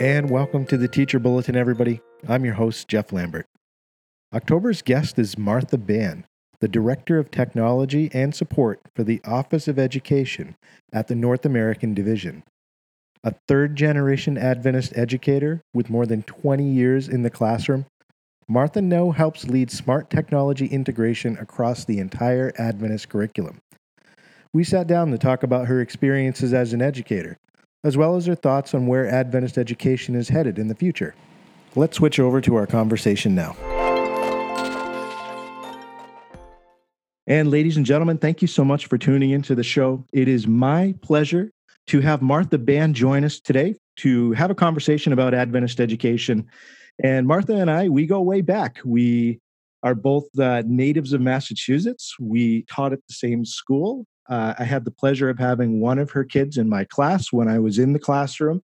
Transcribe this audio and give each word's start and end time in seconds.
and 0.00 0.28
welcome 0.28 0.66
to 0.66 0.76
the 0.76 0.88
Teacher 0.88 1.18
Bulletin, 1.18 1.56
everybody. 1.56 2.02
I'm 2.28 2.44
your 2.44 2.54
host, 2.54 2.86
Jeff 2.86 3.12
Lambert. 3.12 3.46
October's 4.34 4.82
guest 4.82 5.18
is 5.18 5.38
Martha 5.38 5.78
Ban, 5.78 6.26
the 6.60 6.68
Director 6.68 7.18
of 7.18 7.30
Technology 7.30 8.10
and 8.12 8.34
Support 8.34 8.80
for 8.94 9.04
the 9.04 9.22
Office 9.24 9.68
of 9.68 9.78
Education 9.78 10.54
at 10.92 11.08
the 11.08 11.14
North 11.14 11.46
American 11.46 11.94
Division. 11.94 12.42
A 13.24 13.34
third 13.48 13.74
generation 13.74 14.36
Adventist 14.36 14.92
educator 14.96 15.62
with 15.72 15.88
more 15.88 16.04
than 16.04 16.24
20 16.24 16.62
years 16.62 17.08
in 17.08 17.22
the 17.22 17.30
classroom, 17.30 17.86
Martha 18.48 18.82
now 18.82 19.12
helps 19.12 19.48
lead 19.48 19.70
smart 19.70 20.10
technology 20.10 20.66
integration 20.66 21.38
across 21.38 21.86
the 21.86 22.00
entire 22.00 22.52
Adventist 22.58 23.08
curriculum. 23.08 23.60
We 24.52 24.62
sat 24.62 24.86
down 24.86 25.10
to 25.10 25.18
talk 25.18 25.42
about 25.42 25.68
her 25.68 25.80
experiences 25.80 26.52
as 26.52 26.74
an 26.74 26.82
educator, 26.82 27.38
as 27.86 27.96
well 27.96 28.16
as 28.16 28.26
her 28.26 28.34
thoughts 28.34 28.74
on 28.74 28.88
where 28.88 29.06
Adventist 29.08 29.56
education 29.56 30.16
is 30.16 30.28
headed 30.28 30.58
in 30.58 30.66
the 30.66 30.74
future. 30.74 31.14
Let's 31.76 31.96
switch 31.96 32.18
over 32.18 32.40
to 32.40 32.56
our 32.56 32.66
conversation 32.66 33.36
now. 33.36 33.54
And 37.28 37.48
ladies 37.48 37.76
and 37.76 37.86
gentlemen, 37.86 38.18
thank 38.18 38.42
you 38.42 38.48
so 38.48 38.64
much 38.64 38.86
for 38.86 38.98
tuning 38.98 39.30
into 39.30 39.54
the 39.54 39.62
show. 39.62 40.04
It 40.12 40.26
is 40.26 40.48
my 40.48 40.96
pleasure 41.00 41.52
to 41.86 42.00
have 42.00 42.22
Martha 42.22 42.58
Ban 42.58 42.92
join 42.92 43.22
us 43.22 43.38
today 43.38 43.76
to 43.98 44.32
have 44.32 44.50
a 44.50 44.54
conversation 44.54 45.12
about 45.12 45.32
Adventist 45.32 45.80
education. 45.80 46.44
And 47.04 47.24
Martha 47.24 47.54
and 47.54 47.70
I, 47.70 47.88
we 47.88 48.06
go 48.06 48.20
way 48.20 48.40
back. 48.40 48.78
We 48.84 49.38
are 49.84 49.94
both 49.94 50.26
uh, 50.40 50.64
natives 50.66 51.12
of 51.12 51.20
Massachusetts. 51.20 52.16
We 52.18 52.62
taught 52.62 52.92
at 52.92 53.06
the 53.06 53.14
same 53.14 53.44
school. 53.44 54.06
Uh, 54.28 54.54
I 54.58 54.64
had 54.64 54.84
the 54.84 54.90
pleasure 54.90 55.28
of 55.28 55.38
having 55.38 55.80
one 55.80 55.98
of 55.98 56.10
her 56.10 56.24
kids 56.24 56.56
in 56.56 56.68
my 56.68 56.84
class 56.84 57.32
when 57.32 57.48
I 57.48 57.58
was 57.58 57.78
in 57.78 57.92
the 57.92 57.98
classroom. 57.98 58.62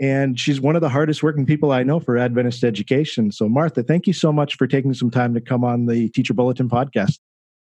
And 0.00 0.38
she's 0.38 0.60
one 0.60 0.76
of 0.76 0.82
the 0.82 0.88
hardest 0.88 1.22
working 1.22 1.44
people 1.44 1.72
I 1.72 1.82
know 1.82 1.98
for 1.98 2.16
Adventist 2.16 2.62
education. 2.62 3.32
So, 3.32 3.48
Martha, 3.48 3.82
thank 3.82 4.06
you 4.06 4.12
so 4.12 4.32
much 4.32 4.56
for 4.56 4.66
taking 4.66 4.94
some 4.94 5.10
time 5.10 5.34
to 5.34 5.40
come 5.40 5.64
on 5.64 5.86
the 5.86 6.08
Teacher 6.10 6.34
Bulletin 6.34 6.68
podcast. 6.68 7.18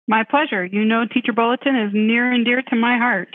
My 0.08 0.24
pleasure. 0.24 0.64
You 0.64 0.84
know, 0.84 1.04
Teacher 1.06 1.32
Bulletin 1.32 1.76
is 1.76 1.92
near 1.92 2.30
and 2.30 2.44
dear 2.44 2.62
to 2.62 2.76
my 2.76 2.96
heart. 2.96 3.28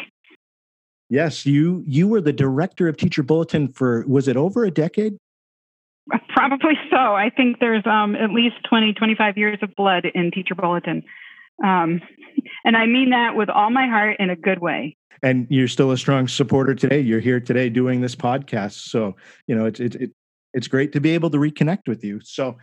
Yes, 1.10 1.46
you 1.46 1.84
you 1.86 2.08
were 2.08 2.22
the 2.22 2.32
director 2.32 2.88
of 2.88 2.96
Teacher 2.96 3.24
Bulletin 3.24 3.68
for 3.74 4.06
was 4.08 4.30
it 4.30 4.38
over 4.38 4.64
a 4.64 4.72
decade? 4.72 5.18
Probably 6.30 6.76
so. 6.90 6.98
I 6.98 7.30
think 7.30 7.60
there's 7.60 7.86
um, 7.86 8.16
at 8.16 8.32
least 8.32 8.56
20, 8.70 8.94
25 8.94 9.38
years 9.38 9.60
of 9.62 9.76
blood 9.76 10.06
in 10.14 10.32
Teacher 10.32 10.56
Bulletin. 10.56 11.04
Um, 11.64 12.02
and 12.66 12.76
I 12.76 12.86
mean 12.86 13.12
that 13.12 13.36
with 13.36 13.50
all 13.50 13.70
my 13.70 13.88
heart 13.88 14.18
in 14.20 14.30
a 14.30 14.36
good 14.36 14.60
way. 14.60 14.98
And 15.24 15.48
you're 15.50 15.68
still 15.68 15.92
a 15.92 15.98
strong 15.98 16.28
supporter 16.28 16.74
today. 16.74 17.00
You're 17.00 17.20
here 17.20 17.40
today 17.40 17.70
doing 17.70 18.02
this 18.02 18.16
podcast. 18.16 18.90
So, 18.90 19.16
you 19.46 19.56
know, 19.56 19.66
it's, 19.66 19.80
it's, 19.80 19.96
it's 20.54 20.68
great 20.68 20.94
to 20.94 21.00
be 21.00 21.12
able 21.12 21.30
to 21.30 21.38
reconnect 21.38 21.88
with 21.88 22.04
you. 22.04 22.20
So, 22.24 22.58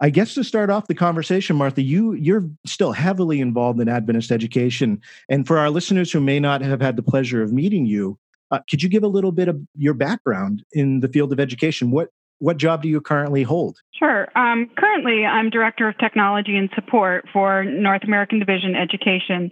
I 0.00 0.10
guess 0.10 0.34
to 0.34 0.44
start 0.44 0.70
off 0.70 0.88
the 0.88 0.94
conversation, 0.94 1.56
Martha, 1.56 1.80
you 1.80 2.14
you're 2.14 2.50
still 2.66 2.92
heavily 2.92 3.40
involved 3.40 3.80
in 3.80 3.88
Adventist 3.88 4.32
education, 4.32 5.00
and 5.28 5.46
for 5.46 5.56
our 5.56 5.70
listeners 5.70 6.10
who 6.10 6.20
may 6.20 6.40
not 6.40 6.62
have 6.62 6.80
had 6.80 6.96
the 6.96 7.02
pleasure 7.02 7.42
of 7.42 7.52
meeting 7.52 7.86
you, 7.86 8.18
uh, 8.50 8.58
could 8.68 8.82
you 8.82 8.88
give 8.88 9.04
a 9.04 9.08
little 9.08 9.32
bit 9.32 9.48
of 9.48 9.60
your 9.76 9.94
background 9.94 10.64
in 10.72 11.00
the 11.00 11.08
field 11.08 11.32
of 11.32 11.38
education? 11.38 11.90
What 11.90 12.10
what 12.38 12.56
job 12.56 12.82
do 12.82 12.88
you 12.88 13.00
currently 13.00 13.42
hold? 13.42 13.80
Sure. 13.98 14.28
Um, 14.36 14.70
currently, 14.76 15.24
I'm 15.24 15.50
director 15.50 15.88
of 15.88 15.96
technology 15.98 16.56
and 16.56 16.68
support 16.74 17.26
for 17.32 17.64
North 17.64 18.04
American 18.04 18.38
Division 18.38 18.74
Education. 18.74 19.50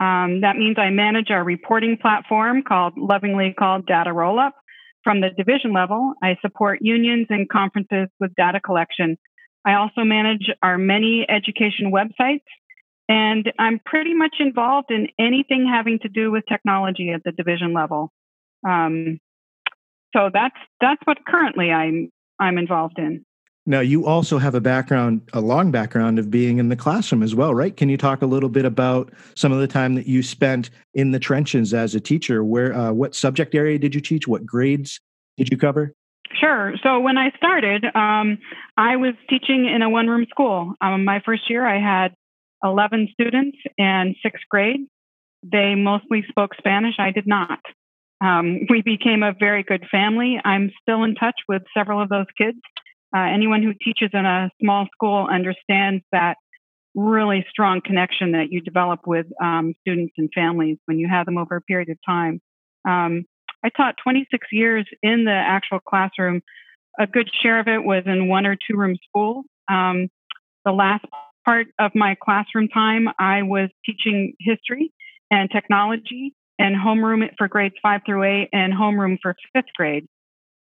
Um, 0.00 0.40
that 0.40 0.56
means 0.56 0.76
I 0.78 0.90
manage 0.90 1.30
our 1.30 1.44
reporting 1.44 1.98
platform 2.00 2.62
called 2.62 2.94
lovingly 2.96 3.54
called 3.58 3.86
Data 3.86 4.10
Rollup. 4.10 4.52
From 5.02 5.20
the 5.20 5.30
division 5.30 5.72
level, 5.72 6.12
I 6.22 6.36
support 6.42 6.78
unions 6.82 7.26
and 7.30 7.48
conferences 7.48 8.08
with 8.20 8.34
data 8.34 8.60
collection 8.60 9.16
I 9.64 9.74
also 9.74 10.04
manage 10.04 10.50
our 10.62 10.78
many 10.78 11.26
education 11.28 11.92
websites, 11.92 12.44
and 13.08 13.52
I'm 13.58 13.80
pretty 13.84 14.14
much 14.14 14.36
involved 14.38 14.90
in 14.90 15.08
anything 15.18 15.68
having 15.70 15.98
to 16.00 16.08
do 16.08 16.30
with 16.30 16.44
technology 16.48 17.10
at 17.10 17.22
the 17.24 17.32
division 17.32 17.74
level. 17.74 18.10
Um, 18.66 19.20
so 20.14 20.30
that's 20.32 20.56
that's 20.80 21.00
what 21.04 21.18
currently 21.26 21.70
I'm 21.70 22.10
I'm 22.40 22.58
involved 22.58 22.98
in. 22.98 23.24
Now 23.66 23.80
you 23.80 24.06
also 24.06 24.38
have 24.38 24.54
a 24.54 24.60
background, 24.60 25.20
a 25.32 25.40
long 25.40 25.70
background 25.70 26.18
of 26.18 26.30
being 26.30 26.58
in 26.58 26.70
the 26.70 26.76
classroom 26.76 27.22
as 27.22 27.34
well, 27.34 27.54
right? 27.54 27.76
Can 27.76 27.88
you 27.88 27.96
talk 27.96 28.22
a 28.22 28.26
little 28.26 28.48
bit 28.48 28.64
about 28.64 29.12
some 29.36 29.52
of 29.52 29.60
the 29.60 29.68
time 29.68 29.94
that 29.94 30.06
you 30.06 30.22
spent 30.22 30.70
in 30.94 31.12
the 31.12 31.18
trenches 31.18 31.74
as 31.74 31.94
a 31.94 32.00
teacher? 32.00 32.42
Where, 32.42 32.74
uh, 32.74 32.92
what 32.92 33.14
subject 33.14 33.54
area 33.54 33.78
did 33.78 33.94
you 33.94 34.00
teach? 34.00 34.26
What 34.26 34.46
grades 34.46 34.98
did 35.36 35.48
you 35.50 35.58
cover? 35.58 35.94
Sure. 36.40 36.74
So 36.82 37.00
when 37.00 37.18
I 37.18 37.30
started, 37.36 37.84
um, 37.94 38.38
I 38.76 38.96
was 38.96 39.14
teaching 39.28 39.66
in 39.66 39.82
a 39.82 39.90
one 39.90 40.08
room 40.08 40.26
school. 40.30 40.74
Um, 40.80 41.04
my 41.04 41.20
first 41.24 41.50
year, 41.50 41.66
I 41.66 41.80
had 41.80 42.14
11 42.64 43.08
students 43.12 43.58
in 43.76 44.14
sixth 44.22 44.44
grade. 44.48 44.80
They 45.42 45.74
mostly 45.74 46.24
spoke 46.28 46.54
Spanish. 46.56 46.94
I 46.98 47.10
did 47.10 47.26
not. 47.26 47.60
Um, 48.20 48.60
we 48.68 48.82
became 48.82 49.22
a 49.22 49.32
very 49.38 49.62
good 49.62 49.84
family. 49.90 50.40
I'm 50.44 50.70
still 50.82 51.04
in 51.04 51.14
touch 51.14 51.36
with 51.48 51.62
several 51.76 52.02
of 52.02 52.08
those 52.08 52.26
kids. 52.36 52.58
Uh, 53.14 53.20
anyone 53.20 53.62
who 53.62 53.72
teaches 53.82 54.10
in 54.12 54.24
a 54.24 54.50
small 54.62 54.86
school 54.92 55.26
understands 55.30 56.04
that 56.12 56.36
really 56.94 57.44
strong 57.50 57.80
connection 57.84 58.32
that 58.32 58.50
you 58.50 58.60
develop 58.60 59.00
with 59.06 59.26
um, 59.42 59.74
students 59.80 60.14
and 60.18 60.28
families 60.34 60.76
when 60.86 60.98
you 60.98 61.08
have 61.08 61.26
them 61.26 61.38
over 61.38 61.56
a 61.56 61.60
period 61.62 61.88
of 61.88 61.98
time. 62.06 62.40
Um, 62.86 63.24
I 63.64 63.68
taught 63.70 63.96
26 64.02 64.46
years 64.52 64.86
in 65.02 65.24
the 65.24 65.32
actual 65.32 65.80
classroom. 65.80 66.42
A 66.98 67.06
good 67.06 67.30
share 67.42 67.60
of 67.60 67.68
it 67.68 67.82
was 67.84 68.02
in 68.06 68.28
one 68.28 68.46
or 68.46 68.56
two 68.56 68.76
room 68.76 68.96
schools. 69.08 69.44
Um, 69.68 70.08
the 70.64 70.72
last 70.72 71.04
part 71.44 71.68
of 71.78 71.92
my 71.94 72.16
classroom 72.22 72.68
time, 72.68 73.08
I 73.18 73.42
was 73.42 73.70
teaching 73.84 74.34
history 74.40 74.92
and 75.30 75.50
technology 75.50 76.34
and 76.60 76.76
homeroom 76.76 77.28
for 77.38 77.48
grades 77.48 77.74
five 77.82 78.02
through 78.04 78.22
eight 78.22 78.48
and 78.52 78.72
homeroom 78.72 79.16
for 79.20 79.34
fifth 79.54 79.72
grade. 79.74 80.06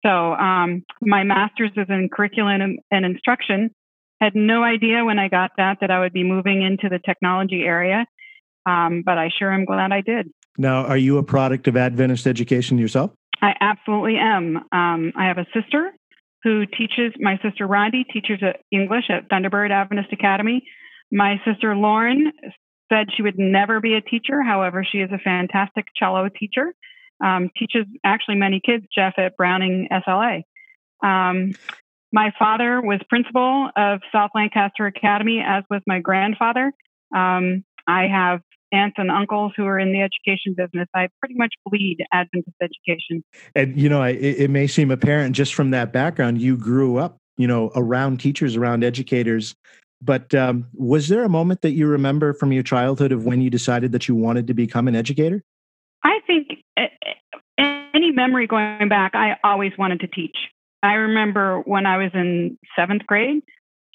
So 0.05 0.09
um, 0.09 0.83
my 1.01 1.23
master's 1.23 1.71
is 1.75 1.85
in 1.89 2.09
curriculum 2.11 2.77
and 2.89 3.05
instruction. 3.05 3.69
Had 4.21 4.33
no 4.35 4.63
idea 4.63 5.03
when 5.03 5.19
I 5.19 5.27
got 5.27 5.51
that 5.57 5.77
that 5.81 5.91
I 5.91 5.99
would 5.99 6.13
be 6.13 6.23
moving 6.23 6.61
into 6.63 6.87
the 6.89 6.99
technology 7.05 7.63
area, 7.63 8.05
um, 8.65 9.03
but 9.05 9.17
I 9.17 9.29
sure 9.37 9.51
am 9.51 9.65
glad 9.65 9.91
I 9.91 10.01
did. 10.01 10.31
Now, 10.57 10.85
are 10.85 10.97
you 10.97 11.17
a 11.17 11.23
product 11.23 11.67
of 11.67 11.75
Adventist 11.75 12.27
education 12.27 12.77
yourself? 12.77 13.11
I 13.41 13.53
absolutely 13.59 14.15
am. 14.17 14.57
Um, 14.71 15.11
I 15.17 15.27
have 15.27 15.37
a 15.37 15.45
sister 15.53 15.91
who 16.43 16.65
teaches, 16.65 17.13
my 17.19 17.37
sister 17.43 17.67
Rondi 17.67 18.03
teaches 18.11 18.39
English 18.71 19.05
at 19.09 19.29
Thunderbird 19.29 19.71
Adventist 19.71 20.13
Academy. 20.13 20.63
My 21.11 21.41
sister 21.45 21.75
Lauren 21.75 22.31
said 22.93 23.07
she 23.15 23.23
would 23.23 23.39
never 23.39 23.79
be 23.79 23.95
a 23.95 24.01
teacher. 24.01 24.41
However, 24.41 24.85
she 24.89 24.99
is 24.99 25.09
a 25.11 25.17
fantastic 25.17 25.85
cello 25.95 26.29
teacher. 26.29 26.73
Um, 27.23 27.49
teaches 27.57 27.85
actually 28.03 28.35
many 28.35 28.61
kids, 28.63 28.85
Jeff, 28.95 29.13
at 29.17 29.37
Browning 29.37 29.87
SLA. 29.91 30.43
Um, 31.03 31.53
my 32.11 32.31
father 32.37 32.81
was 32.81 32.99
principal 33.09 33.69
of 33.75 34.01
South 34.11 34.31
Lancaster 34.35 34.85
Academy, 34.85 35.41
as 35.45 35.63
was 35.69 35.81
my 35.87 35.99
grandfather. 35.99 36.71
Um, 37.15 37.63
I 37.87 38.07
have 38.07 38.41
aunts 38.71 38.95
and 38.97 39.11
uncles 39.11 39.53
who 39.55 39.65
are 39.65 39.79
in 39.79 39.93
the 39.93 40.01
education 40.01 40.55
business. 40.55 40.87
I 40.95 41.07
pretty 41.19 41.35
much 41.35 41.53
bleed 41.65 41.97
Adventist 42.11 42.55
education. 42.61 43.23
And, 43.55 43.79
you 43.79 43.87
know, 43.87 44.03
it, 44.03 44.15
it 44.15 44.49
may 44.49 44.67
seem 44.67 44.91
apparent 44.91 45.35
just 45.35 45.53
from 45.53 45.71
that 45.71 45.93
background, 45.93 46.41
you 46.41 46.57
grew 46.57 46.97
up, 46.97 47.17
you 47.37 47.47
know, 47.47 47.71
around 47.75 48.19
teachers, 48.19 48.55
around 48.55 48.83
educators. 48.83 49.55
But 50.03 50.33
um, 50.35 50.67
was 50.73 51.07
there 51.07 51.23
a 51.23 51.29
moment 51.29 51.61
that 51.61 51.71
you 51.71 51.87
remember 51.87 52.33
from 52.33 52.51
your 52.51 52.63
childhood 52.63 53.11
of 53.11 53.25
when 53.25 53.41
you 53.41 53.49
decided 53.49 53.91
that 53.93 54.07
you 54.07 54.15
wanted 54.15 54.47
to 54.47 54.53
become 54.53 54.87
an 54.87 54.95
educator? 54.95 55.43
I 56.03 56.19
think 56.27 56.49
any 57.57 58.11
memory 58.11 58.47
going 58.47 58.89
back, 58.89 59.15
I 59.15 59.37
always 59.43 59.71
wanted 59.77 60.01
to 60.01 60.07
teach. 60.07 60.35
I 60.81 60.93
remember 60.95 61.61
when 61.61 61.85
I 61.85 61.97
was 61.97 62.11
in 62.13 62.57
seventh 62.77 63.05
grade, 63.05 63.43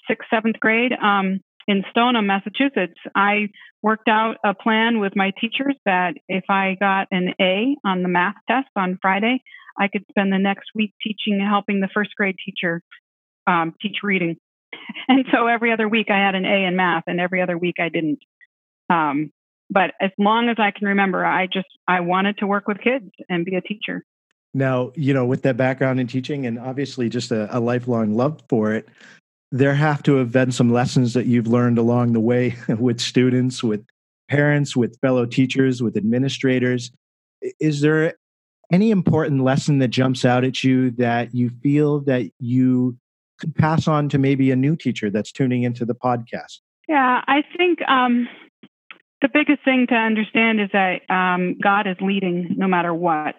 sixth, 0.07 0.27
seventh 0.31 0.59
grade, 0.59 0.93
um, 0.93 1.41
in 1.67 1.83
Stoneham, 1.91 2.25
Massachusetts, 2.25 2.99
I 3.13 3.49
worked 3.83 4.07
out 4.07 4.37
a 4.43 4.55
plan 4.55 4.99
with 4.99 5.15
my 5.15 5.31
teachers 5.39 5.75
that 5.85 6.15
if 6.27 6.45
I 6.49 6.75
got 6.79 7.07
an 7.11 7.35
A 7.39 7.75
on 7.85 8.01
the 8.01 8.09
math 8.09 8.37
test 8.49 8.69
on 8.75 8.97
Friday, 8.99 9.43
I 9.79 9.87
could 9.87 10.03
spend 10.09 10.33
the 10.33 10.39
next 10.39 10.71
week 10.73 10.93
teaching, 11.03 11.39
helping 11.39 11.79
the 11.79 11.89
first 11.93 12.15
grade 12.15 12.37
teacher 12.43 12.81
um, 13.45 13.75
teach 13.79 13.97
reading. 14.01 14.37
And 15.07 15.25
so 15.31 15.47
every 15.47 15.71
other 15.71 15.87
week 15.87 16.11
I 16.11 16.17
had 16.17 16.35
an 16.35 16.45
A 16.45 16.65
in 16.65 16.75
math, 16.75 17.05
and 17.07 17.19
every 17.19 17.41
other 17.41 17.57
week 17.57 17.77
I 17.79 17.89
didn't. 17.89 18.19
Um, 18.89 19.31
but 19.69 19.93
as 19.99 20.11
long 20.17 20.49
as 20.49 20.57
I 20.59 20.71
can 20.71 20.87
remember, 20.87 21.25
I 21.25 21.47
just 21.47 21.67
I 21.87 22.01
wanted 22.01 22.37
to 22.39 22.47
work 22.47 22.67
with 22.67 22.79
kids 22.79 23.09
and 23.27 23.45
be 23.45 23.55
a 23.55 23.61
teacher. 23.61 24.03
Now, 24.53 24.91
you 24.95 25.13
know, 25.13 25.25
with 25.25 25.43
that 25.43 25.57
background 25.57 25.99
in 25.99 26.07
teaching 26.07 26.45
and 26.45 26.59
obviously 26.59 27.09
just 27.09 27.31
a, 27.31 27.55
a 27.55 27.59
lifelong 27.59 28.15
love 28.15 28.41
for 28.49 28.73
it, 28.73 28.87
there 29.51 29.75
have 29.75 30.03
to 30.03 30.15
have 30.15 30.31
been 30.31 30.51
some 30.51 30.71
lessons 30.71 31.13
that 31.13 31.27
you've 31.27 31.47
learned 31.47 31.77
along 31.77 32.13
the 32.13 32.19
way 32.19 32.55
with 32.67 32.99
students, 32.99 33.63
with 33.63 33.85
parents, 34.27 34.75
with 34.75 34.99
fellow 35.01 35.25
teachers, 35.25 35.81
with 35.81 35.97
administrators. 35.97 36.91
Is 37.59 37.81
there 37.81 38.15
any 38.71 38.91
important 38.91 39.43
lesson 39.43 39.79
that 39.79 39.87
jumps 39.89 40.25
out 40.25 40.43
at 40.43 40.63
you 40.63 40.91
that 40.91 41.33
you 41.33 41.49
feel 41.61 42.01
that 42.01 42.29
you 42.39 42.97
could 43.39 43.55
pass 43.55 43.87
on 43.87 44.09
to 44.09 44.17
maybe 44.17 44.51
a 44.51 44.55
new 44.55 44.75
teacher 44.75 45.09
that's 45.09 45.31
tuning 45.31 45.63
into 45.63 45.85
the 45.85 45.95
podcast? 45.95 46.59
Yeah, 46.87 47.21
I 47.27 47.43
think 47.55 47.79
um, 47.87 48.27
the 49.21 49.29
biggest 49.31 49.63
thing 49.63 49.87
to 49.89 49.95
understand 49.95 50.59
is 50.59 50.69
that 50.73 51.01
um, 51.09 51.57
God 51.61 51.87
is 51.87 51.97
leading 52.01 52.55
no 52.57 52.67
matter 52.67 52.93
what. 52.93 53.35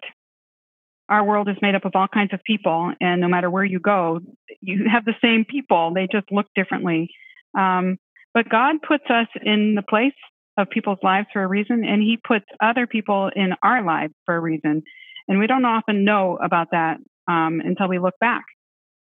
Our 1.09 1.25
world 1.25 1.49
is 1.49 1.57
made 1.61 1.75
up 1.75 1.83
of 1.83 1.91
all 1.95 2.07
kinds 2.07 2.33
of 2.33 2.41
people, 2.43 2.93
and 3.01 3.19
no 3.19 3.27
matter 3.27 3.49
where 3.49 3.65
you 3.65 3.79
go, 3.79 4.21
you 4.61 4.85
have 4.89 5.03
the 5.03 5.15
same 5.21 5.43
people. 5.43 5.91
They 5.93 6.07
just 6.09 6.31
look 6.31 6.45
differently. 6.55 7.09
Um, 7.57 7.97
but 8.33 8.47
God 8.47 8.77
puts 8.87 9.03
us 9.09 9.27
in 9.43 9.75
the 9.75 9.81
place 9.81 10.13
of 10.57 10.69
people's 10.69 10.99
lives 11.03 11.27
for 11.33 11.43
a 11.43 11.47
reason, 11.47 11.83
and 11.83 12.01
He 12.01 12.17
puts 12.25 12.45
other 12.61 12.87
people 12.87 13.29
in 13.35 13.53
our 13.61 13.83
lives 13.83 14.13
for 14.25 14.35
a 14.35 14.39
reason. 14.39 14.83
And 15.27 15.39
we 15.39 15.47
don't 15.47 15.65
often 15.65 16.05
know 16.05 16.37
about 16.41 16.69
that 16.71 16.97
um, 17.27 17.61
until 17.63 17.89
we 17.89 17.99
look 17.99 18.15
back. 18.21 18.43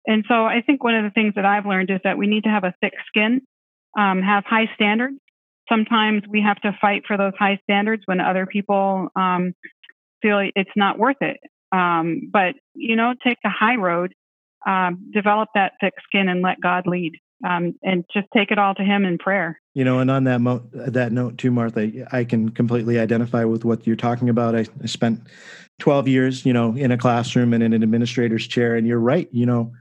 And 0.06 0.25
so 0.29 0.44
I 0.44 0.62
think 0.64 0.85
one 0.85 0.94
of 0.94 1.05
the 1.05 1.11
things 1.11 1.35
that 1.35 1.44
I've 1.44 1.67
learned 1.67 1.91
is 1.91 2.00
that 2.05 2.19
we 2.19 2.26
need 2.26 2.44
to 2.44 2.50
have 2.50 2.64
a 2.64 2.75
thick 2.81 2.94
skin, 3.08 3.43
um, 3.99 4.23
have 4.23 4.44
high 4.44 4.70
standards. 4.75 5.17
Sometimes 5.69 6.23
we 6.29 6.43
have 6.43 6.61
to 6.61 6.76
fight 6.81 7.03
for 7.06 7.17
those 7.17 7.32
high 7.38 7.58
standards 7.64 8.03
when 8.06 8.20
other 8.20 8.47
people 8.47 9.08
um, 9.17 9.53
feel 10.23 10.49
it's 10.55 10.70
not 10.76 10.99
worth 10.99 11.17
it. 11.20 11.38
Um, 11.73 12.31
but, 12.32 12.55
you 12.75 12.94
know, 12.94 13.14
take 13.25 13.38
the 13.43 13.50
high 13.50 13.75
road, 13.75 14.14
um, 14.64 15.11
develop 15.12 15.49
that 15.55 15.73
thick 15.81 15.94
skin 16.05 16.29
and 16.29 16.41
let 16.41 16.61
God 16.61 16.87
lead. 16.87 17.14
Um, 17.47 17.75
and 17.82 18.02
just 18.14 18.29
take 18.35 18.50
it 18.50 18.59
all 18.59 18.75
to 18.76 18.82
him 18.82 19.05
in 19.05 19.19
prayer. 19.19 19.61
You 19.75 19.85
know, 19.85 19.99
and 19.99 20.11
on 20.11 20.25
that 20.25 20.41
mo- 20.41 20.67
that 20.73 21.12
note 21.12 21.37
too, 21.37 21.50
Martha, 21.50 22.06
I 22.11 22.25
can 22.25 22.49
completely 22.49 22.99
identify 22.99 23.44
with 23.44 23.62
what 23.62 23.87
you're 23.87 23.94
talking 23.94 24.31
about. 24.31 24.56
I, 24.56 24.64
I 24.82 24.87
spent 24.87 25.20
12 25.79 26.09
years, 26.09 26.47
you 26.47 26.55
know, 26.55 26.75
in 26.75 26.93
a 26.93 26.97
classroom 26.97 27.52
and 27.52 27.62
in 27.62 27.75
an 27.75 27.82
administrator's 27.82 28.47
chair, 28.47 28.75
and 28.75 28.87
you're 28.87 28.99
right. 28.99 29.29
You 29.32 29.44
know, 29.44 29.73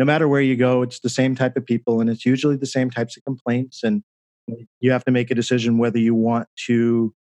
no 0.00 0.06
matter 0.06 0.26
where 0.26 0.40
you 0.40 0.56
go, 0.56 0.80
it's 0.80 1.00
the 1.00 1.10
same 1.10 1.34
type 1.34 1.58
of 1.58 1.66
people 1.66 2.00
and 2.00 2.08
it's 2.08 2.24
usually 2.24 2.56
the 2.56 2.64
same 2.64 2.90
types 2.90 3.18
of 3.18 3.24
complaints. 3.24 3.82
And 3.82 4.02
you 4.80 4.92
have 4.92 5.04
to 5.04 5.10
make 5.10 5.30
a 5.30 5.34
decision 5.34 5.76
whether 5.76 5.98
you 5.98 6.14
want 6.14 6.48
to 6.68 7.12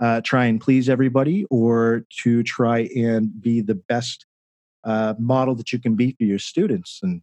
uh, 0.00 0.20
try 0.20 0.44
and 0.44 0.60
please 0.60 0.88
everybody 0.88 1.46
or 1.50 2.04
to 2.22 2.44
try 2.44 2.88
and 2.94 3.28
be 3.42 3.60
the 3.60 3.74
best 3.74 4.24
uh, 4.84 5.14
model 5.18 5.56
that 5.56 5.72
you 5.72 5.80
can 5.80 5.96
be 5.96 6.12
for 6.12 6.22
your 6.22 6.38
students. 6.38 7.00
And 7.02 7.22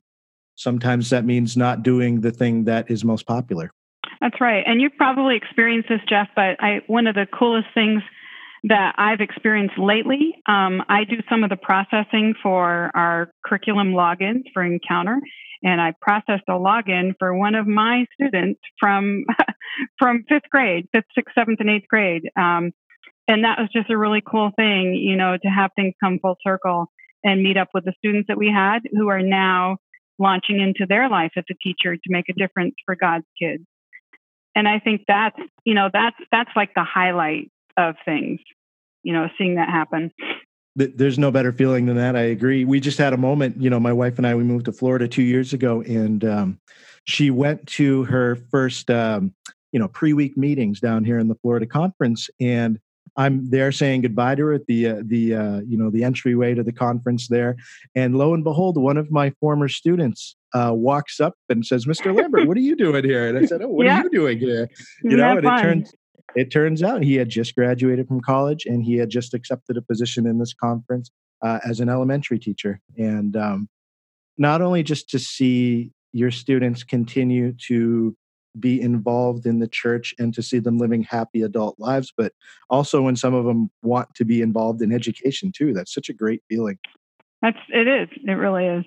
sometimes 0.55 1.11
that 1.11 1.23
means 1.23 1.55
not 1.55 1.81
doing 1.81 2.19
the 2.19 2.31
thing 2.31 2.65
that 2.65 2.91
is 2.91 3.05
most 3.05 3.25
popular. 3.25 3.71
That's 4.19 4.41
right. 4.41 4.65
And 4.67 4.81
you've 4.81 4.97
probably 4.97 5.37
experienced 5.37 5.87
this, 5.87 6.01
Jeff, 6.09 6.27
but 6.35 6.61
I, 6.61 6.81
one 6.87 7.07
of 7.07 7.15
the 7.15 7.25
coolest 7.25 7.67
things 7.73 8.03
that 8.67 8.95
I've 8.97 9.21
experienced 9.21 9.77
lately. 9.77 10.35
Um, 10.47 10.81
I 10.89 11.03
do 11.03 11.17
some 11.29 11.43
of 11.43 11.49
the 11.49 11.55
processing 11.55 12.33
for 12.41 12.91
our 12.95 13.29
curriculum 13.45 13.93
logins 13.93 14.43
for 14.53 14.63
Encounter, 14.63 15.19
and 15.63 15.79
I 15.79 15.93
processed 16.01 16.43
a 16.47 16.53
login 16.53 17.13
for 17.19 17.37
one 17.37 17.53
of 17.53 17.67
my 17.67 18.05
students 18.13 18.59
from 18.79 19.25
from 19.99 20.23
fifth 20.27 20.49
grade, 20.49 20.87
fifth, 20.93 21.05
sixth, 21.13 21.35
seventh, 21.35 21.59
and 21.59 21.69
eighth 21.69 21.87
grade. 21.87 22.23
Um, 22.35 22.71
and 23.27 23.43
that 23.43 23.59
was 23.59 23.69
just 23.71 23.89
a 23.89 23.97
really 23.97 24.21
cool 24.21 24.51
thing, 24.55 24.93
you 24.95 25.15
know, 25.15 25.37
to 25.41 25.47
have 25.47 25.71
things 25.75 25.93
come 26.03 26.19
full 26.19 26.37
circle 26.45 26.87
and 27.23 27.43
meet 27.43 27.57
up 27.57 27.69
with 27.73 27.85
the 27.85 27.93
students 27.97 28.27
that 28.27 28.37
we 28.37 28.51
had 28.51 28.79
who 28.91 29.09
are 29.09 29.21
now 29.21 29.77
launching 30.17 30.59
into 30.59 30.85
their 30.87 31.09
life 31.09 31.31
as 31.35 31.43
a 31.51 31.55
teacher 31.55 31.95
to 31.95 32.03
make 32.07 32.29
a 32.29 32.33
difference 32.33 32.75
for 32.85 32.95
God's 32.95 33.25
kids. 33.39 33.63
And 34.55 34.67
I 34.67 34.79
think 34.79 35.01
that's, 35.07 35.37
you 35.65 35.73
know, 35.73 35.89
that's 35.91 36.15
that's 36.31 36.51
like 36.55 36.73
the 36.73 36.83
highlight 36.83 37.51
of 37.77 37.95
things, 38.05 38.39
you 39.03 39.13
know, 39.13 39.27
seeing 39.37 39.55
that 39.55 39.69
happen. 39.69 40.11
There's 40.75 41.17
no 41.17 41.31
better 41.31 41.53
feeling 41.53 41.85
than 41.85 41.95
that. 41.95 42.17
I 42.17 42.23
agree. 42.23 42.65
We 42.65 42.81
just 42.81 42.97
had 42.97 43.13
a 43.13 43.17
moment, 43.17 43.61
you 43.61 43.69
know, 43.69 43.79
my 43.79 43.93
wife 43.93 44.17
and 44.17 44.27
I, 44.27 44.35
we 44.35 44.43
moved 44.43 44.65
to 44.65 44.73
Florida 44.73 45.07
two 45.07 45.23
years 45.23 45.53
ago, 45.53 45.81
and 45.81 46.25
um, 46.25 46.59
she 47.05 47.31
went 47.31 47.65
to 47.67 48.03
her 48.05 48.35
first, 48.51 48.91
um, 48.91 49.33
you 49.71 49.79
know, 49.79 49.87
pre 49.87 50.11
week 50.11 50.35
meetings 50.35 50.81
down 50.81 51.05
here 51.05 51.17
in 51.17 51.29
the 51.29 51.35
Florida 51.35 51.65
conference. 51.65 52.29
And 52.41 52.77
I'm 53.17 53.49
there 53.49 53.71
saying 53.71 54.01
goodbye 54.01 54.35
to 54.35 54.45
her 54.47 54.53
at 54.53 54.67
the 54.67 54.87
uh, 54.87 55.01
the 55.05 55.35
uh, 55.35 55.59
you 55.61 55.77
know 55.77 55.89
the 55.89 56.03
entryway 56.03 56.53
to 56.53 56.63
the 56.63 56.73
conference 56.73 57.29
there, 57.29 57.55
and 57.95 58.17
lo 58.17 58.33
and 58.33 58.43
behold, 58.43 58.77
one 58.77 58.97
of 58.97 59.09
my 59.11 59.29
former 59.39 59.69
students 59.69 60.35
uh, 60.53 60.71
walks 60.73 61.21
up 61.21 61.35
and 61.47 61.65
says, 61.65 61.85
"Mr. 61.85 62.13
Lambert, 62.13 62.47
what 62.47 62.57
are 62.57 62.61
you 62.61 62.75
doing 62.75 63.05
here?" 63.05 63.29
And 63.29 63.37
I 63.37 63.45
said, 63.45 63.61
"Oh, 63.61 63.69
what 63.69 63.85
yeah. 63.85 64.01
are 64.01 64.03
you 64.03 64.09
doing 64.09 64.39
here?" 64.39 64.69
You 65.03 65.15
know, 65.15 65.37
and 65.37 65.45
it 65.45 65.61
turns 65.61 65.93
it 66.35 66.51
turns 66.51 66.83
out 66.83 67.03
he 67.03 67.15
had 67.15 67.29
just 67.29 67.55
graduated 67.55 68.07
from 68.07 68.21
college 68.21 68.65
and 68.65 68.83
he 68.83 68.95
had 68.95 69.09
just 69.09 69.33
accepted 69.33 69.77
a 69.77 69.81
position 69.81 70.27
in 70.27 70.37
this 70.39 70.53
conference 70.53 71.09
uh, 71.41 71.59
as 71.65 71.79
an 71.79 71.89
elementary 71.89 72.39
teacher. 72.39 72.79
And 72.97 73.35
um, 73.35 73.69
not 74.37 74.61
only 74.61 74.83
just 74.83 75.09
to 75.11 75.19
see 75.19 75.91
your 76.11 76.31
students 76.31 76.83
continue 76.83 77.53
to 77.67 78.15
be 78.59 78.81
involved 78.81 79.45
in 79.45 79.59
the 79.59 79.67
church 79.67 80.13
and 80.17 80.33
to 80.33 80.41
see 80.41 80.59
them 80.59 80.77
living 80.77 81.03
happy 81.03 81.41
adult 81.41 81.77
lives, 81.77 82.13
but 82.15 82.33
also 82.69 83.01
when 83.01 83.15
some 83.15 83.33
of 83.33 83.45
them 83.45 83.69
want 83.81 84.13
to 84.15 84.23
be 84.23 84.41
involved 84.41 84.81
in 84.81 84.93
education 84.93 85.51
too. 85.55 85.73
That's 85.73 85.93
such 85.93 86.09
a 86.09 86.13
great 86.13 86.41
feeling. 86.49 86.77
That's 87.41 87.57
it 87.69 87.87
is. 87.87 88.07
It 88.23 88.31
really 88.31 88.65
is. 88.65 88.85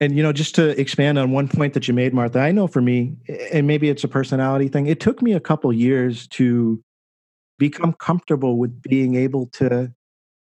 And 0.00 0.16
you 0.16 0.22
know, 0.22 0.32
just 0.32 0.54
to 0.56 0.78
expand 0.80 1.18
on 1.18 1.32
one 1.32 1.48
point 1.48 1.74
that 1.74 1.88
you 1.88 1.94
made, 1.94 2.14
Martha, 2.14 2.38
I 2.38 2.52
know 2.52 2.66
for 2.66 2.80
me, 2.80 3.16
and 3.52 3.66
maybe 3.66 3.88
it's 3.88 4.04
a 4.04 4.08
personality 4.08 4.68
thing. 4.68 4.86
It 4.86 5.00
took 5.00 5.22
me 5.22 5.32
a 5.32 5.40
couple 5.40 5.72
years 5.72 6.26
to 6.28 6.82
become 7.58 7.92
comfortable 7.92 8.58
with 8.58 8.82
being 8.82 9.14
able 9.14 9.46
to 9.46 9.92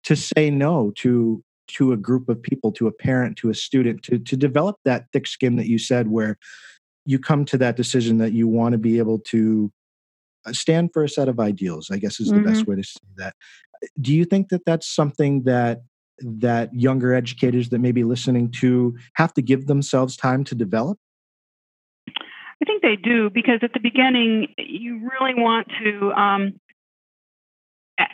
to 0.04 0.16
say 0.16 0.50
no 0.50 0.92
to 0.96 1.42
to 1.68 1.92
a 1.92 1.96
group 1.96 2.28
of 2.28 2.42
people, 2.42 2.72
to 2.72 2.86
a 2.86 2.92
parent, 2.92 3.36
to 3.38 3.50
a 3.50 3.54
student, 3.54 4.02
to 4.04 4.18
to 4.18 4.36
develop 4.36 4.76
that 4.84 5.06
thick 5.12 5.26
skin 5.26 5.56
that 5.56 5.66
you 5.66 5.78
said, 5.78 6.08
where 6.08 6.38
you 7.04 7.18
come 7.18 7.44
to 7.44 7.58
that 7.58 7.76
decision 7.76 8.18
that 8.18 8.32
you 8.32 8.46
want 8.46 8.72
to 8.72 8.78
be 8.78 8.98
able 8.98 9.18
to 9.18 9.72
uh, 10.46 10.52
stand 10.52 10.90
for 10.92 11.04
a 11.04 11.08
set 11.08 11.28
of 11.28 11.40
ideals. 11.40 11.90
I 11.90 11.98
guess 11.98 12.20
is 12.20 12.28
the 12.28 12.36
mm-hmm. 12.36 12.46
best 12.46 12.66
way 12.66 12.76
to 12.76 12.84
say 12.84 13.00
that. 13.16 13.34
Do 14.00 14.14
you 14.14 14.24
think 14.24 14.48
that 14.50 14.64
that's 14.64 14.88
something 14.88 15.42
that 15.42 15.82
that 16.24 16.74
younger 16.74 17.14
educators 17.14 17.68
that 17.70 17.78
may 17.78 17.92
be 17.92 18.04
listening 18.04 18.50
to 18.52 18.96
have 19.14 19.32
to 19.34 19.42
give 19.42 19.66
themselves 19.66 20.16
time 20.16 20.44
to 20.44 20.54
develop? 20.54 20.98
I 22.08 22.64
think 22.64 22.82
they 22.82 22.96
do 22.96 23.28
because 23.30 23.60
at 23.62 23.72
the 23.72 23.80
beginning 23.80 24.48
you 24.56 25.10
really 25.10 25.34
want 25.34 25.66
to 25.82 26.12
um, 26.12 26.60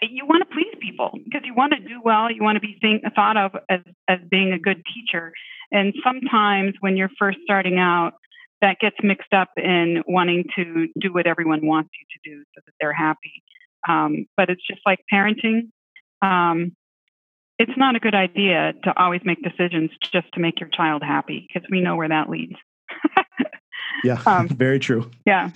you 0.02 0.26
want 0.26 0.48
to 0.48 0.54
please 0.54 0.74
people 0.80 1.18
because 1.24 1.42
you 1.44 1.54
want 1.54 1.72
to 1.72 1.80
do 1.80 2.00
well. 2.04 2.30
You 2.30 2.42
want 2.42 2.56
to 2.56 2.60
be 2.60 2.78
think, 2.80 3.02
thought 3.14 3.36
of 3.36 3.52
as 3.68 3.80
as 4.08 4.18
being 4.30 4.52
a 4.52 4.58
good 4.58 4.82
teacher. 4.94 5.32
And 5.70 5.94
sometimes 6.02 6.74
when 6.80 6.96
you're 6.96 7.10
first 7.18 7.38
starting 7.44 7.78
out, 7.78 8.14
that 8.60 8.78
gets 8.80 8.96
mixed 9.02 9.32
up 9.32 9.50
in 9.56 10.02
wanting 10.06 10.44
to 10.56 10.88
do 11.00 11.12
what 11.12 11.26
everyone 11.26 11.66
wants 11.66 11.90
you 12.00 12.06
to 12.10 12.36
do 12.36 12.44
so 12.54 12.62
that 12.64 12.72
they're 12.80 12.92
happy. 12.92 13.42
Um, 13.88 14.26
but 14.36 14.50
it's 14.50 14.66
just 14.66 14.80
like 14.84 15.00
parenting. 15.12 15.70
Um, 16.22 16.74
it's 17.58 17.76
not 17.76 17.96
a 17.96 18.00
good 18.00 18.14
idea 18.14 18.72
to 18.84 18.92
always 18.96 19.20
make 19.24 19.42
decisions 19.42 19.90
just 20.00 20.26
to 20.34 20.40
make 20.40 20.60
your 20.60 20.68
child 20.68 21.02
happy 21.02 21.46
because 21.46 21.68
we 21.70 21.80
know 21.80 21.96
where 21.96 22.08
that 22.08 22.30
leads. 22.30 22.54
yeah, 24.04 24.22
um, 24.26 24.48
very 24.48 24.78
true. 24.78 25.10
Yeah, 25.26 25.50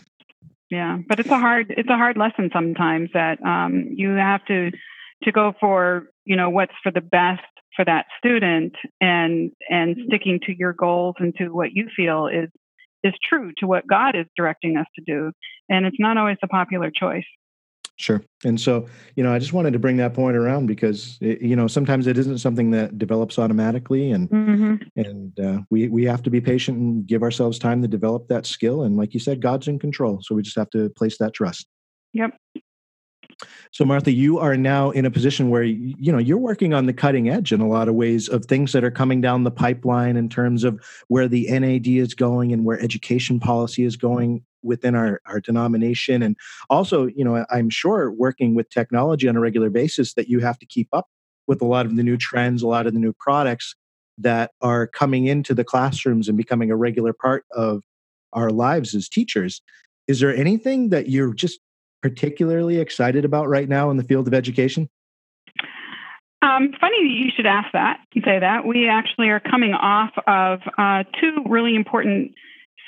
yeah, 0.70 0.98
but 1.08 1.20
it's 1.20 1.30
a 1.30 1.38
hard 1.38 1.72
it's 1.76 1.88
a 1.88 1.96
hard 1.96 2.16
lesson 2.16 2.50
sometimes 2.52 3.10
that 3.14 3.42
um, 3.44 3.88
you 3.94 4.10
have 4.10 4.44
to 4.46 4.70
to 5.22 5.32
go 5.32 5.52
for 5.60 6.08
you 6.24 6.36
know 6.36 6.50
what's 6.50 6.72
for 6.82 6.90
the 6.90 7.00
best 7.00 7.42
for 7.76 7.84
that 7.84 8.06
student 8.18 8.74
and 9.00 9.52
and 9.68 9.96
sticking 10.08 10.40
to 10.46 10.52
your 10.56 10.72
goals 10.72 11.14
and 11.18 11.34
to 11.36 11.48
what 11.48 11.72
you 11.72 11.88
feel 11.94 12.26
is 12.26 12.50
is 13.04 13.14
true 13.28 13.52
to 13.58 13.66
what 13.66 13.86
God 13.86 14.16
is 14.16 14.26
directing 14.36 14.76
us 14.76 14.86
to 14.96 15.02
do, 15.04 15.32
and 15.68 15.86
it's 15.86 16.00
not 16.00 16.16
always 16.16 16.38
a 16.42 16.48
popular 16.48 16.90
choice. 16.90 17.24
Sure. 17.96 18.22
And 18.44 18.60
so, 18.60 18.88
you 19.16 19.22
know, 19.22 19.32
I 19.32 19.38
just 19.38 19.52
wanted 19.52 19.74
to 19.74 19.78
bring 19.78 19.98
that 19.98 20.14
point 20.14 20.36
around 20.36 20.66
because, 20.66 21.18
it, 21.20 21.42
you 21.42 21.54
know, 21.54 21.66
sometimes 21.66 22.06
it 22.06 22.18
isn't 22.18 22.38
something 22.38 22.70
that 22.70 22.98
develops 22.98 23.38
automatically, 23.38 24.10
and 24.10 24.30
mm-hmm. 24.30 24.76
and 24.96 25.38
uh, 25.38 25.60
we 25.70 25.88
we 25.88 26.04
have 26.04 26.22
to 26.22 26.30
be 26.30 26.40
patient 26.40 26.78
and 26.78 27.06
give 27.06 27.22
ourselves 27.22 27.58
time 27.58 27.82
to 27.82 27.88
develop 27.88 28.28
that 28.28 28.46
skill. 28.46 28.82
And 28.82 28.96
like 28.96 29.14
you 29.14 29.20
said, 29.20 29.40
God's 29.40 29.68
in 29.68 29.78
control, 29.78 30.20
so 30.22 30.34
we 30.34 30.42
just 30.42 30.56
have 30.56 30.70
to 30.70 30.90
place 30.90 31.18
that 31.18 31.34
trust. 31.34 31.66
Yep. 32.14 32.36
So, 33.72 33.84
Martha, 33.84 34.12
you 34.12 34.38
are 34.38 34.56
now 34.56 34.90
in 34.90 35.06
a 35.06 35.10
position 35.10 35.50
where 35.50 35.62
you 35.62 36.12
know 36.12 36.18
you're 36.18 36.38
working 36.38 36.74
on 36.74 36.86
the 36.86 36.92
cutting 36.92 37.28
edge 37.28 37.52
in 37.52 37.60
a 37.60 37.68
lot 37.68 37.88
of 37.88 37.94
ways 37.94 38.28
of 38.28 38.46
things 38.46 38.72
that 38.72 38.84
are 38.84 38.90
coming 38.90 39.20
down 39.20 39.44
the 39.44 39.50
pipeline 39.50 40.16
in 40.16 40.28
terms 40.28 40.64
of 40.64 40.82
where 41.08 41.28
the 41.28 41.46
NAD 41.50 41.86
is 41.86 42.14
going 42.14 42.52
and 42.52 42.64
where 42.64 42.80
education 42.80 43.38
policy 43.38 43.84
is 43.84 43.96
going 43.96 44.44
within 44.62 44.94
our, 44.94 45.20
our 45.26 45.40
denomination 45.40 46.22
and 46.22 46.36
also 46.70 47.06
you 47.06 47.24
know 47.24 47.44
i'm 47.50 47.70
sure 47.70 48.10
working 48.10 48.54
with 48.54 48.68
technology 48.70 49.28
on 49.28 49.36
a 49.36 49.40
regular 49.40 49.70
basis 49.70 50.14
that 50.14 50.28
you 50.28 50.40
have 50.40 50.58
to 50.58 50.66
keep 50.66 50.88
up 50.92 51.08
with 51.46 51.60
a 51.60 51.64
lot 51.64 51.86
of 51.86 51.96
the 51.96 52.02
new 52.02 52.16
trends 52.16 52.62
a 52.62 52.68
lot 52.68 52.86
of 52.86 52.92
the 52.92 52.98
new 52.98 53.12
products 53.12 53.74
that 54.18 54.50
are 54.60 54.86
coming 54.86 55.26
into 55.26 55.54
the 55.54 55.64
classrooms 55.64 56.28
and 56.28 56.36
becoming 56.36 56.70
a 56.70 56.76
regular 56.76 57.12
part 57.12 57.44
of 57.52 57.82
our 58.32 58.50
lives 58.50 58.94
as 58.94 59.08
teachers 59.08 59.60
is 60.08 60.20
there 60.20 60.34
anything 60.34 60.90
that 60.90 61.08
you're 61.08 61.34
just 61.34 61.60
particularly 62.02 62.78
excited 62.78 63.24
about 63.24 63.48
right 63.48 63.68
now 63.68 63.90
in 63.90 63.96
the 63.96 64.04
field 64.04 64.26
of 64.26 64.34
education 64.34 64.88
Um, 66.42 66.72
funny 66.80 66.96
that 67.04 67.14
you 67.14 67.30
should 67.34 67.46
ask 67.46 67.68
that, 67.72 68.00
you 68.14 68.22
say 68.24 68.40
that. 68.40 68.66
We 68.66 68.88
actually 68.88 69.28
are 69.28 69.38
coming 69.38 69.74
off 69.74 70.10
of 70.26 70.58
uh, 70.76 71.04
two 71.20 71.44
really 71.48 71.76
important 71.76 72.34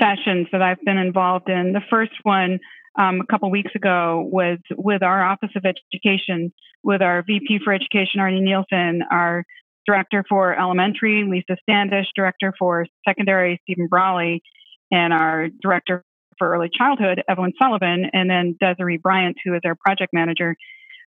sessions 0.01 0.49
that 0.53 0.63
I've 0.63 0.81
been 0.85 0.99
involved 0.99 1.49
in. 1.49 1.73
The 1.73 1.83
first 1.91 2.13
one 2.23 2.59
um, 2.99 3.21
a 3.21 3.27
couple 3.27 3.51
weeks 3.51 3.73
ago 3.75 4.29
was 4.31 4.59
with 4.77 5.03
our 5.03 5.25
Office 5.25 5.51
of 5.57 5.65
Education, 5.65 6.53
with 6.83 7.03
our 7.03 7.23
VP 7.27 7.61
for 7.65 7.73
Education, 7.73 8.21
Arne 8.21 8.45
Nielsen, 8.45 9.03
our 9.11 9.45
Director 9.87 10.25
for 10.29 10.59
Elementary, 10.59 11.25
Lisa 11.29 11.57
Standish, 11.63 12.07
Director 12.15 12.55
for 12.59 12.87
Secondary, 13.07 13.61
Stephen 13.65 13.87
Bralley, 13.89 14.43
and 14.91 15.13
our 15.13 15.49
Director 15.61 16.05
for 16.39 16.55
Early 16.55 16.71
Childhood, 16.73 17.23
Evelyn 17.29 17.53
Sullivan, 17.61 18.07
and 18.13 18.31
then 18.31 18.57
Desiree 18.61 18.99
Bryant, 18.99 19.37
who 19.45 19.55
is 19.55 19.61
our 19.65 19.75
project 19.75 20.13
manager. 20.13 20.57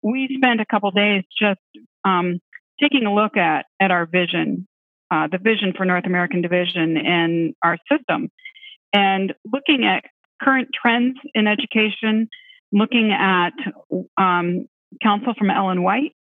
We 0.01 0.29
spent 0.37 0.61
a 0.61 0.65
couple 0.65 0.91
days 0.91 1.23
just 1.41 1.59
um, 2.05 2.39
taking 2.81 3.05
a 3.05 3.13
look 3.13 3.37
at, 3.37 3.65
at 3.81 3.91
our 3.91 4.05
vision, 4.05 4.67
uh, 5.11 5.27
the 5.31 5.39
vision 5.39 5.73
for 5.75 5.85
North 5.85 6.05
American 6.05 6.41
Division 6.41 6.97
and 6.97 7.53
our 7.63 7.77
system, 7.91 8.29
and 8.93 9.33
looking 9.51 9.85
at 9.85 10.03
current 10.41 10.69
trends 10.73 11.17
in 11.33 11.47
education, 11.47 12.29
looking 12.71 13.11
at 13.11 13.51
um, 14.17 14.67
counsel 15.01 15.33
from 15.37 15.49
Ellen 15.49 15.83
White 15.83 16.13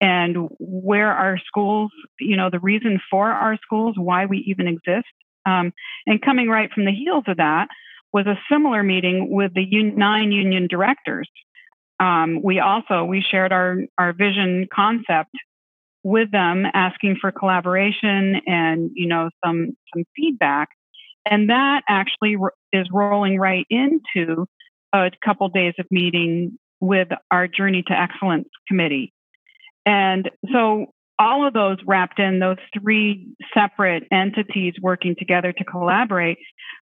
and 0.00 0.48
where 0.58 1.12
our 1.12 1.38
schools, 1.46 1.92
you 2.18 2.36
know, 2.36 2.50
the 2.50 2.58
reason 2.58 3.00
for 3.10 3.30
our 3.30 3.56
schools, 3.62 3.94
why 3.96 4.26
we 4.26 4.38
even 4.48 4.66
exist. 4.66 5.06
Um, 5.46 5.72
and 6.06 6.20
coming 6.20 6.48
right 6.48 6.70
from 6.72 6.84
the 6.84 6.92
heels 6.92 7.24
of 7.28 7.36
that 7.38 7.68
was 8.12 8.26
a 8.26 8.38
similar 8.50 8.82
meeting 8.82 9.28
with 9.30 9.54
the 9.54 9.64
nine 9.96 10.32
union 10.32 10.66
directors. 10.68 11.30
Um, 11.98 12.40
we 12.42 12.58
also 12.58 13.04
we 13.04 13.22
shared 13.22 13.52
our 13.52 13.78
our 13.96 14.12
vision 14.12 14.66
concept 14.72 15.30
with 16.02 16.32
them, 16.32 16.66
asking 16.74 17.18
for 17.20 17.30
collaboration 17.30 18.40
and 18.46 18.90
you 18.94 19.06
know 19.06 19.30
some 19.44 19.76
some 19.94 20.04
feedback. 20.16 20.68
And 21.28 21.50
that 21.50 21.82
actually 21.88 22.36
is 22.72 22.86
rolling 22.92 23.38
right 23.38 23.66
into 23.70 24.46
a 24.92 25.10
couple 25.24 25.48
days 25.48 25.74
of 25.78 25.86
meeting 25.90 26.58
with 26.80 27.08
our 27.30 27.46
Journey 27.46 27.82
to 27.86 27.92
Excellence 27.98 28.48
committee. 28.68 29.12
And 29.86 30.30
so 30.52 30.86
all 31.18 31.46
of 31.46 31.54
those 31.54 31.76
wrapped 31.86 32.18
in 32.18 32.40
those 32.40 32.56
three 32.78 33.28
separate 33.54 34.04
entities 34.10 34.74
working 34.82 35.14
together 35.16 35.52
to 35.52 35.64
collaborate 35.64 36.38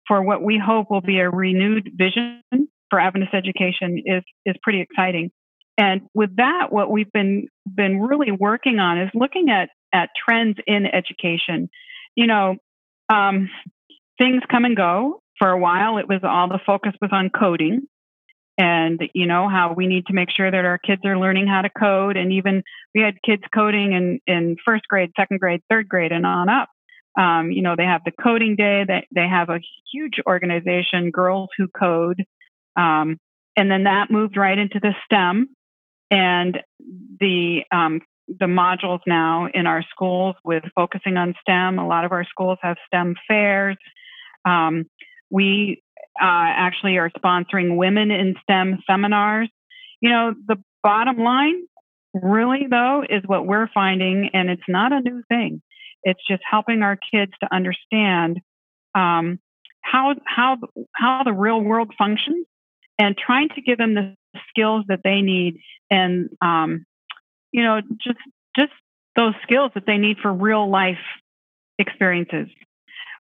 for 0.08 0.22
what 0.22 0.44
we 0.44 0.62
hope 0.64 0.92
will 0.92 1.02
be 1.02 1.20
a 1.20 1.30
renewed 1.30 1.92
vision 1.96 2.42
for 2.90 3.00
Adventist 3.00 3.34
education 3.34 4.02
is 4.06 4.24
is 4.46 4.56
pretty 4.62 4.82
exciting. 4.82 5.32
And 5.78 6.02
with 6.14 6.36
that, 6.38 6.72
what 6.72 6.90
we've 6.90 7.12
been 7.12 7.48
been 7.66 8.00
really 8.00 8.32
working 8.32 8.80
on 8.80 9.00
is 9.00 9.10
looking 9.14 9.50
at 9.50 9.70
at 9.94 10.10
trends 10.24 10.58
in 10.66 10.86
education. 10.86 11.70
You 12.16 12.28
know, 12.28 12.56
um, 13.10 13.50
things 14.18 14.42
come 14.50 14.66
and 14.66 14.76
go. 14.76 15.22
For 15.40 15.50
a 15.50 15.60
while, 15.60 15.98
it 15.98 16.08
was 16.08 16.22
all 16.24 16.48
the 16.48 16.60
focus 16.66 16.94
was 17.00 17.12
on 17.14 17.30
coding, 17.30 17.88
and 18.58 19.00
you 19.14 19.28
know 19.28 19.48
how 19.48 19.74
we 19.74 19.86
need 19.86 20.08
to 20.08 20.14
make 20.14 20.30
sure 20.36 20.50
that 20.50 20.66
our 20.66 20.80
kids 20.80 21.04
are 21.06 21.20
learning 21.20 21.48
how 21.48 21.62
to 21.62 21.70
code. 21.70 22.18
And 22.18 22.34
even 22.34 22.64
we 22.96 23.02
had 23.02 23.22
kids 23.24 23.44
coding 23.54 23.94
in 23.94 24.20
in 24.26 24.56
first 24.66 24.88
grade, 24.88 25.12
second 25.16 25.40
grade, 25.40 25.62
third 25.70 25.88
grade, 25.88 26.12
and 26.12 26.26
on 26.26 26.50
up. 26.50 26.70
Um, 27.18 27.52
you 27.52 27.62
know, 27.62 27.76
they 27.76 27.86
have 27.86 28.02
the 28.04 28.12
coding 28.12 28.56
day. 28.56 28.84
They 28.88 29.06
they 29.14 29.28
have 29.28 29.50
a 29.50 29.60
huge 29.94 30.16
organization, 30.26 31.12
Girls 31.12 31.50
Who 31.58 31.68
Code, 31.68 32.24
um, 32.76 33.20
and 33.56 33.70
then 33.70 33.84
that 33.84 34.10
moved 34.10 34.38
right 34.38 34.58
into 34.58 34.80
the 34.80 34.94
STEM 35.06 35.50
and 36.10 36.58
the 37.20 37.62
um, 37.72 38.02
the 38.28 38.46
modules 38.46 39.00
now 39.08 39.48
in 39.54 39.68
our 39.68 39.84
schools 39.90 40.36
with 40.44 40.64
focusing 40.76 41.18
on 41.18 41.34
STEM. 41.42 41.80
A 41.80 41.88
lot 41.88 42.06
of 42.06 42.12
our 42.12 42.26
schools 42.26 42.60
have 42.62 42.78
STEM 42.88 43.16
fairs. 43.28 43.78
Um, 44.48 44.86
we 45.30 45.82
uh, 46.20 46.24
actually 46.24 46.98
are 46.98 47.12
sponsoring 47.12 47.78
women 47.78 48.12
in 48.12 48.36
STEM 48.44 48.80
seminars. 48.90 49.50
You 50.02 50.10
know, 50.10 50.34
the 50.48 50.58
bottom 50.84 51.18
line, 51.18 51.64
really 52.14 52.68
though, 52.70 53.04
is 53.08 53.24
what 53.26 53.46
we're 53.46 53.68
finding, 53.74 54.30
and 54.34 54.50
it's 54.50 54.68
not 54.68 54.92
a 54.92 55.02
new 55.02 55.24
thing. 55.28 55.62
It's 56.04 56.22
just 56.30 56.42
helping 56.50 56.82
our 56.82 56.98
kids 57.12 57.34
to 57.42 57.54
understand 57.54 58.40
um, 58.96 59.40
how 59.82 60.16
how 60.26 60.58
how 60.94 61.24
the 61.24 61.34
real 61.34 61.62
world 61.62 61.94
functions, 61.98 62.46
and 62.98 63.18
trying 63.18 63.50
to 63.50 63.62
give 63.62 63.78
them 63.78 63.96
the 63.96 64.16
skills 64.50 64.86
that 64.88 65.02
they 65.04 65.22
need, 65.22 65.60
and 65.90 66.30
um, 66.42 66.86
you 67.52 67.64
know, 67.64 67.82
just 68.02 68.20
just 68.58 68.72
those 69.16 69.34
skills 69.44 69.72
that 69.76 69.86
they 69.86 69.98
need 69.98 70.18
for 70.22 70.32
real 70.32 70.70
life 70.70 70.98
experiences 71.80 72.48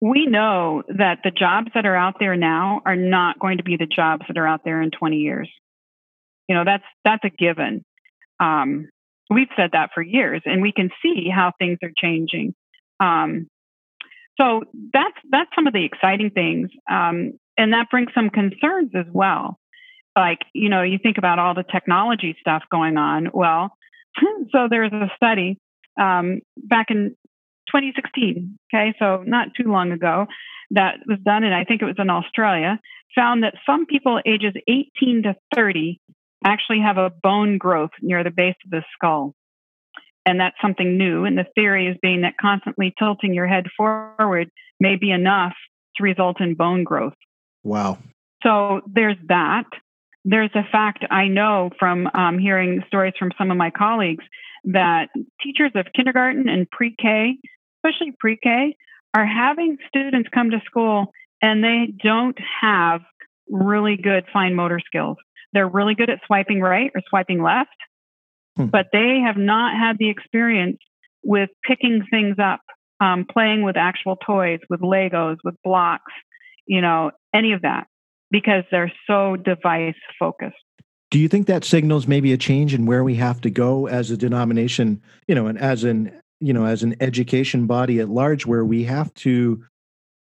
we 0.03 0.27
know 0.27 0.83
that 0.89 1.21
the 1.23 1.31
jobs 1.31 1.69
that 1.77 1.87
are 1.87 1.95
out 1.95 2.17
there 2.19 2.35
now 2.35 2.83
are 2.85 2.97
not 2.97 3.39
going 3.39 3.59
to 3.59 3.63
be 3.63 3.77
the 3.77 3.87
jobs 3.87 4.25
that 4.27 4.37
are 4.37 4.49
out 4.49 4.63
there 4.65 4.83
in 4.83 4.91
20 4.91 5.19
years. 5.19 5.49
You 6.49 6.57
know, 6.57 6.65
that's 6.65 6.83
that's 7.05 7.23
a 7.25 7.31
given. 7.31 7.85
Um, 8.41 8.89
we've 9.31 9.49
said 9.57 9.71
that 9.75 9.91
for 9.95 10.03
years, 10.03 10.43
and 10.45 10.61
we 10.61 10.73
can 10.73 10.91
see 11.03 11.29
how 11.33 11.53
things 11.57 11.79
are 11.85 11.93
changing. 11.97 12.53
Um, 12.99 13.47
so 14.41 14.63
that's 14.93 15.17
that's 15.31 15.51
some 15.55 15.69
of 15.69 15.73
the 15.73 15.85
exciting 15.85 16.31
things, 16.31 16.71
um, 16.91 17.35
and 17.57 17.73
that 17.73 17.87
brings 17.89 18.11
some 18.13 18.29
concerns 18.29 18.91
as 18.97 19.07
well. 19.13 19.57
Like 20.17 20.41
you 20.53 20.69
know, 20.69 20.83
you 20.83 20.99
think 21.01 21.17
about 21.17 21.39
all 21.39 21.55
the 21.55 21.63
technology 21.63 22.37
stuff 22.41 22.65
going 22.73 22.97
on. 22.97 23.29
Well, 23.33 23.71
so 24.51 24.67
there's 24.69 24.93
a 24.93 25.13
study 25.15 25.59
um, 25.97 26.41
back 26.57 26.87
in 26.91 27.15
2016, 27.75 28.59
okay, 28.73 28.95
so 28.99 29.23
not 29.27 29.49
too 29.57 29.71
long 29.71 29.93
ago, 29.93 30.27
that 30.73 30.97
was 31.07 31.19
done, 31.25 31.45
and 31.45 31.55
I 31.55 31.65
think 31.65 31.83
it 31.83 31.87
was 31.87 31.97
in 31.99 32.11
Australia, 32.11 32.79
found 33.15 33.43
that 33.43 33.55
some 33.67 33.87
people 33.87 34.21
ages 34.27 34.55
18 34.69 35.25
to 35.25 35.35
30 35.55 36.01
actually 36.45 36.81
have 36.81 36.99
a 36.99 37.11
bone 37.23 37.59
growth 37.59 37.91
near 38.01 38.25
the 38.25 38.31
base 38.31 38.57
of 38.65 38.71
the 38.71 38.83
skull. 38.95 39.35
And 40.25 40.41
that's 40.41 40.57
something 40.63 40.97
new. 40.97 41.25
And 41.25 41.37
the 41.37 41.47
theory 41.55 41.89
is 41.89 41.97
being 42.01 42.23
that 42.23 42.35
constantly 42.41 42.95
tilting 42.99 43.35
your 43.35 43.47
head 43.47 43.67
forward 43.77 44.51
may 44.81 44.97
be 44.97 45.11
enough 45.11 45.55
to 45.97 46.03
result 46.03 46.41
in 46.41 46.55
bone 46.55 46.85
growth. 46.85 47.15
Wow. 47.65 47.99
So 48.43 48.81
there's 48.87 49.17
that. 49.29 49.65
There's 50.25 50.51
a 50.55 50.63
fact 50.71 51.05
I 51.11 51.27
know 51.27 51.71
from 51.79 52.09
um, 52.15 52.39
hearing 52.39 52.83
stories 52.87 53.15
from 53.19 53.33
some 53.37 53.51
of 53.51 53.57
my 53.57 53.71
colleagues 53.71 54.25
that 54.65 55.09
teachers 55.43 55.73
of 55.75 55.87
kindergarten 55.95 56.49
and 56.49 56.71
pre 56.71 56.95
K 57.01 57.37
especially 57.85 58.15
pre 58.19 58.39
K, 58.43 58.77
are 59.15 59.27
having 59.27 59.79
students 59.89 60.29
come 60.33 60.51
to 60.51 60.61
school 60.65 61.13
and 61.41 61.63
they 61.63 61.93
don't 62.03 62.39
have 62.61 63.01
really 63.49 63.97
good 63.97 64.25
fine 64.33 64.55
motor 64.55 64.81
skills. 64.85 65.17
They're 65.53 65.69
really 65.69 65.95
good 65.95 66.09
at 66.09 66.21
swiping 66.27 66.61
right 66.61 66.91
or 66.95 67.03
swiping 67.09 67.43
left, 67.43 67.77
hmm. 68.57 68.67
but 68.67 68.87
they 68.93 69.21
have 69.25 69.37
not 69.37 69.77
had 69.79 69.99
the 69.99 70.09
experience 70.09 70.79
with 71.23 71.51
picking 71.67 72.05
things 72.11 72.37
up, 72.43 72.61
um, 73.01 73.27
playing 73.31 73.63
with 73.63 73.77
actual 73.77 74.17
toys, 74.17 74.61
with 74.71 74.81
Legos, 74.81 75.37
with 75.45 75.55
blocks, 75.63 76.13
you 76.67 76.81
know, 76.81 77.11
any 77.35 77.53
of 77.53 77.63
that, 77.63 77.87
because 78.31 78.65
they're 78.71 78.93
so 79.07 79.37
device 79.37 79.95
focused. 80.19 80.57
Do 81.11 81.19
you 81.19 81.29
think 81.29 81.47
that 81.49 81.65
signals 81.65 82.09
maybe 82.09 82.33
a 82.33 82.39
change 82.39 82.73
in 82.73 82.87
where 82.87 83.05
we 83.05 83.17
have 83.17 83.43
to 83.43 83.51
go 83.51 83.87
as 83.87 84.11
a 84.11 84.17
denomination, 84.17 85.03
you 85.29 85.35
know, 85.35 85.47
and 85.47 85.59
as 85.59 85.85
an 85.85 86.22
you 86.43 86.53
know 86.53 86.67
as 86.67 86.83
an 86.83 86.97
education 87.01 87.67
body 87.67 88.01
at 88.01 88.09
large 88.09 88.47
where 88.47 88.65
we 88.65 88.85
have 88.85 89.13
to 89.15 89.63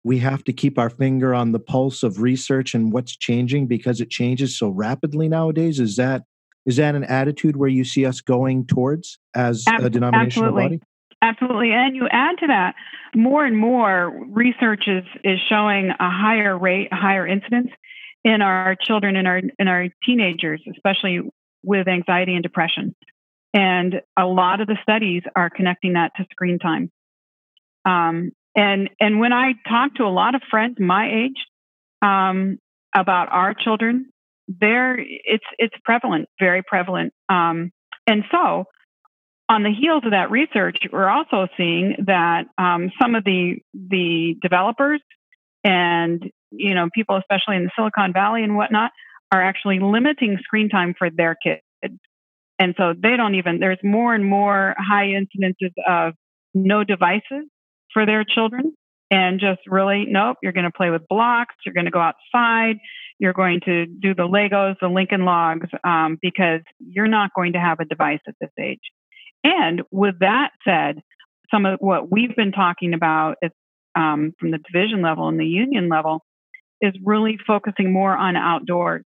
we 0.03 0.17
have 0.19 0.43
to 0.43 0.53
keep 0.53 0.79
our 0.79 0.89
finger 0.89 1.33
on 1.33 1.51
the 1.51 1.59
pulse 1.59 2.03
of 2.03 2.21
research 2.21 2.73
and 2.73 2.91
what's 2.91 3.15
changing 3.15 3.67
because 3.67 4.01
it 4.01 4.09
changes 4.09 4.57
so 4.57 4.69
rapidly 4.69 5.29
nowadays. 5.29 5.79
Is 5.79 5.95
that 5.97 6.23
is 6.65 6.77
that 6.77 6.95
an 6.95 7.03
attitude 7.03 7.55
where 7.55 7.69
you 7.69 7.83
see 7.83 8.05
us 8.05 8.21
going 8.21 8.65
towards 8.65 9.19
as 9.35 9.65
a 9.67 9.89
denominational 9.89 10.49
absolutely. 10.49 10.77
body? 10.77 10.81
Absolutely. 11.23 11.71
And 11.71 11.95
you 11.95 12.07
add 12.11 12.37
to 12.39 12.47
that 12.47 12.75
more 13.15 13.45
and 13.45 13.57
more 13.57 14.11
research 14.29 14.85
is 14.87 15.03
is 15.23 15.39
showing 15.49 15.89
a 15.89 16.09
higher 16.09 16.57
rate 16.57 16.87
a 16.91 16.95
higher 16.95 17.27
incidence 17.27 17.69
in 18.23 18.41
our 18.41 18.75
children 18.75 19.15
and 19.15 19.27
our 19.27 19.41
in 19.59 19.67
our 19.67 19.87
teenagers 20.03 20.61
especially 20.71 21.21
with 21.63 21.87
anxiety 21.87 22.33
and 22.33 22.43
depression 22.43 22.95
and 23.53 24.01
a 24.17 24.25
lot 24.25 24.61
of 24.61 24.67
the 24.67 24.77
studies 24.81 25.23
are 25.35 25.49
connecting 25.49 25.93
that 25.93 26.11
to 26.17 26.25
screen 26.31 26.59
time. 26.59 26.91
Um, 27.85 28.31
and 28.55 28.89
and 28.99 29.19
when 29.19 29.33
I 29.33 29.53
talk 29.67 29.95
to 29.95 30.03
a 30.03 30.09
lot 30.13 30.35
of 30.35 30.41
friends 30.49 30.77
my 30.79 31.09
age 31.25 31.37
um, 32.01 32.59
about 32.95 33.29
our 33.31 33.53
children, 33.53 34.11
there 34.47 34.97
it's 34.99 35.45
it's 35.57 35.75
prevalent, 35.83 36.27
very 36.39 36.61
prevalent. 36.63 37.13
Um, 37.29 37.71
and 38.07 38.23
so, 38.31 38.65
on 39.47 39.63
the 39.63 39.71
heels 39.71 40.03
of 40.05 40.11
that 40.11 40.31
research, 40.31 40.77
we're 40.91 41.09
also 41.09 41.47
seeing 41.57 41.95
that 42.07 42.45
um, 42.57 42.91
some 43.01 43.15
of 43.15 43.23
the 43.23 43.59
the 43.73 44.35
developers 44.41 45.01
and 45.63 46.29
you 46.51 46.75
know 46.75 46.89
people, 46.93 47.17
especially 47.17 47.55
in 47.55 47.63
the 47.63 47.71
Silicon 47.75 48.13
Valley 48.13 48.43
and 48.43 48.55
whatnot, 48.55 48.91
are 49.31 49.41
actually 49.41 49.79
limiting 49.79 50.37
screen 50.43 50.69
time 50.69 50.93
for 50.97 51.09
their 51.09 51.35
kids 51.41 51.61
And 52.61 52.75
so 52.77 52.93
they 52.93 53.17
don't 53.17 53.33
even, 53.33 53.59
there's 53.59 53.79
more 53.83 54.13
and 54.13 54.23
more 54.23 54.75
high 54.77 55.07
incidences 55.07 55.71
of 55.87 56.13
no 56.53 56.83
devices 56.83 57.49
for 57.91 58.05
their 58.05 58.23
children 58.23 58.73
and 59.09 59.39
just 59.39 59.61
really, 59.65 60.05
nope, 60.07 60.37
you're 60.43 60.51
going 60.51 60.65
to 60.65 60.71
play 60.71 60.91
with 60.91 61.07
blocks, 61.09 61.55
you're 61.65 61.73
going 61.73 61.85
to 61.85 61.91
go 61.91 61.99
outside, 61.99 62.75
you're 63.17 63.33
going 63.33 63.61
to 63.65 63.87
do 63.87 64.13
the 64.13 64.27
Legos, 64.27 64.75
the 64.79 64.89
Lincoln 64.89 65.25
Logs, 65.25 65.69
um, 65.83 66.19
because 66.21 66.61
you're 66.77 67.07
not 67.07 67.31
going 67.35 67.53
to 67.53 67.59
have 67.59 67.79
a 67.79 67.85
device 67.85 68.19
at 68.27 68.35
this 68.39 68.51
age. 68.59 68.79
And 69.43 69.81
with 69.89 70.19
that 70.19 70.51
said, 70.63 71.01
some 71.49 71.65
of 71.65 71.79
what 71.79 72.11
we've 72.11 72.35
been 72.35 72.51
talking 72.51 72.93
about 72.93 73.37
is, 73.41 73.49
um, 73.95 74.33
from 74.39 74.51
the 74.51 74.59
division 74.71 75.01
level 75.01 75.29
and 75.29 75.39
the 75.39 75.47
union 75.47 75.89
level 75.89 76.23
is 76.79 76.93
really 77.03 77.39
focusing 77.47 77.91
more 77.91 78.15
on 78.15 78.35
outdoors. 78.35 79.03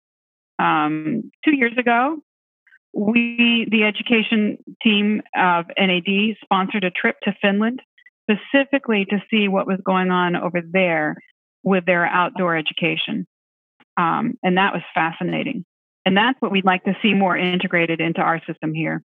Um, 0.60 1.32
two 1.44 1.56
years 1.56 1.74
ago, 1.80 2.20
we, 2.94 3.68
the 3.70 3.84
education 3.84 4.58
team 4.82 5.22
of 5.36 5.66
NAD, 5.78 6.38
sponsored 6.44 6.84
a 6.84 6.92
trip 6.92 7.18
to 7.24 7.36
Finland 7.42 7.82
specifically 8.30 9.06
to 9.10 9.22
see 9.30 9.48
what 9.48 9.68
was 9.68 9.80
going 9.84 10.12
on 10.12 10.36
over 10.36 10.62
there 10.62 11.16
with 11.64 11.86
their 11.86 12.06
outdoor 12.06 12.56
education. 12.56 13.26
Um, 13.98 14.38
and 14.44 14.58
that 14.58 14.74
was 14.74 14.84
fascinating. 14.94 15.66
And 16.06 16.16
that's 16.16 16.40
what 16.40 16.52
we'd 16.52 16.66
like 16.66 16.84
to 16.86 16.96
see 17.02 17.14
more 17.14 17.38
integrated 17.38 18.00
into 18.00 18.22
our 18.22 18.42
system 18.46 18.74
here. 18.74 19.04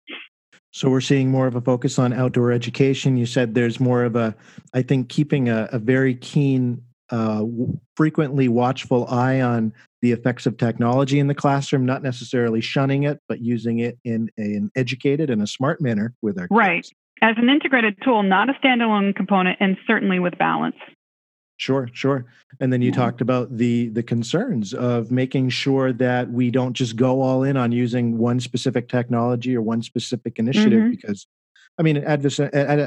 So 0.72 0.90
we're 0.90 1.02
seeing 1.02 1.30
more 1.30 1.48
of 1.48 1.56
a 1.56 1.62
focus 1.62 2.00
on 2.00 2.13
outdoor 2.13 2.52
education. 2.52 3.18
You 3.18 3.25
said 3.25 3.54
there's 3.54 3.80
more 3.80 4.04
of 4.04 4.16
a, 4.16 4.36
I 4.74 4.82
think, 4.82 5.10
keeping 5.10 5.50
a, 5.50 5.70
a 5.72 5.80
very 5.80 6.16
keen, 6.16 6.82
uh, 7.13 7.46
frequently 7.96 8.48
watchful 8.48 9.05
eye 9.08 9.39
on 9.39 9.72
the 10.01 10.12
effects 10.12 10.48
of 10.48 10.58
technology 10.58 11.20
in 11.20 11.27
the 11.27 11.36
classroom, 11.36 11.86
not 11.86 12.01
necessarily 12.01 12.60
shunning 12.60 13.03
it, 13.03 13.20
but 13.29 13.39
using 13.39 13.79
it 13.79 14.00
in 14.03 14.32
an 14.38 14.72
educated 14.75 15.29
and 15.29 15.39
a 15.39 15.46
smart 15.46 15.79
manner 15.79 16.15
with 16.24 16.39
our 16.39 16.48
kids. 16.48 16.58
Right. 16.58 16.88
As 17.22 17.36
an 17.38 17.50
integrated 17.50 17.98
tool, 18.03 18.24
not 18.24 18.50
a 18.50 18.53
standalone 18.53 19.15
component, 19.15 19.58
and 19.62 19.77
certainly 19.86 20.17
with 20.17 20.36
balance. 20.39 20.75
Sure, 21.58 21.88
sure. 21.93 22.25
And 22.60 22.74
then 22.74 22.82
you 22.82 22.89
yeah. 22.89 22.96
talked 22.96 23.22
about 23.22 23.58
the 23.58 23.89
the 23.89 24.01
concerns 24.01 24.74
of 24.74 25.12
making 25.12 25.50
sure 25.50 25.93
that 25.93 26.32
we 26.32 26.50
don't 26.50 26.74
just 26.74 26.96
go 26.96 27.22
all 27.22 27.43
in 27.43 27.55
on 27.55 27.72
using 27.72 28.17
one 28.17 28.39
specific 28.39 28.89
technology 28.89 29.55
or 29.55 29.62
one 29.62 29.84
specific 29.84 30.39
initiative 30.39 30.82
mm-hmm. 30.82 30.89
because 30.89 31.27
I 31.77 31.84
mean 31.84 31.98
Adventist, 31.98 32.39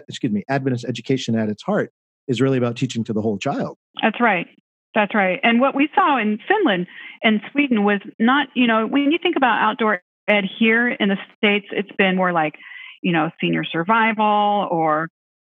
excuse 0.09 0.33
me, 0.33 0.43
Adventist 0.49 0.85
education 0.85 1.39
at 1.39 1.49
its 1.49 1.63
heart 1.63 1.93
is 2.29 2.41
really 2.41 2.59
about 2.59 2.77
teaching 2.77 3.05
to 3.05 3.13
the 3.13 3.23
whole 3.23 3.39
child. 3.39 3.79
That's 4.03 4.21
right. 4.21 4.47
That's 4.95 5.15
right. 5.15 5.39
And 5.43 5.61
what 5.61 5.75
we 5.75 5.89
saw 5.95 6.19
in 6.19 6.39
Finland 6.49 6.87
and 7.23 7.41
Sweden 7.53 7.85
was 7.85 8.01
not, 8.19 8.49
you 8.55 8.67
know, 8.67 8.87
when 8.87 9.13
you 9.13 9.19
think 9.23 9.37
about 9.37 9.61
outdoor 9.61 10.03
ed 10.27 10.45
here 10.59 10.89
in 10.89 11.09
the 11.09 11.19
States, 11.37 11.67
it's 11.71 11.95
been 11.99 12.17
more 12.17 12.33
like, 12.33 12.55
you 13.03 13.13
know, 13.13 13.31
senior 13.41 13.63
survival 13.63 14.67
or, 14.71 15.09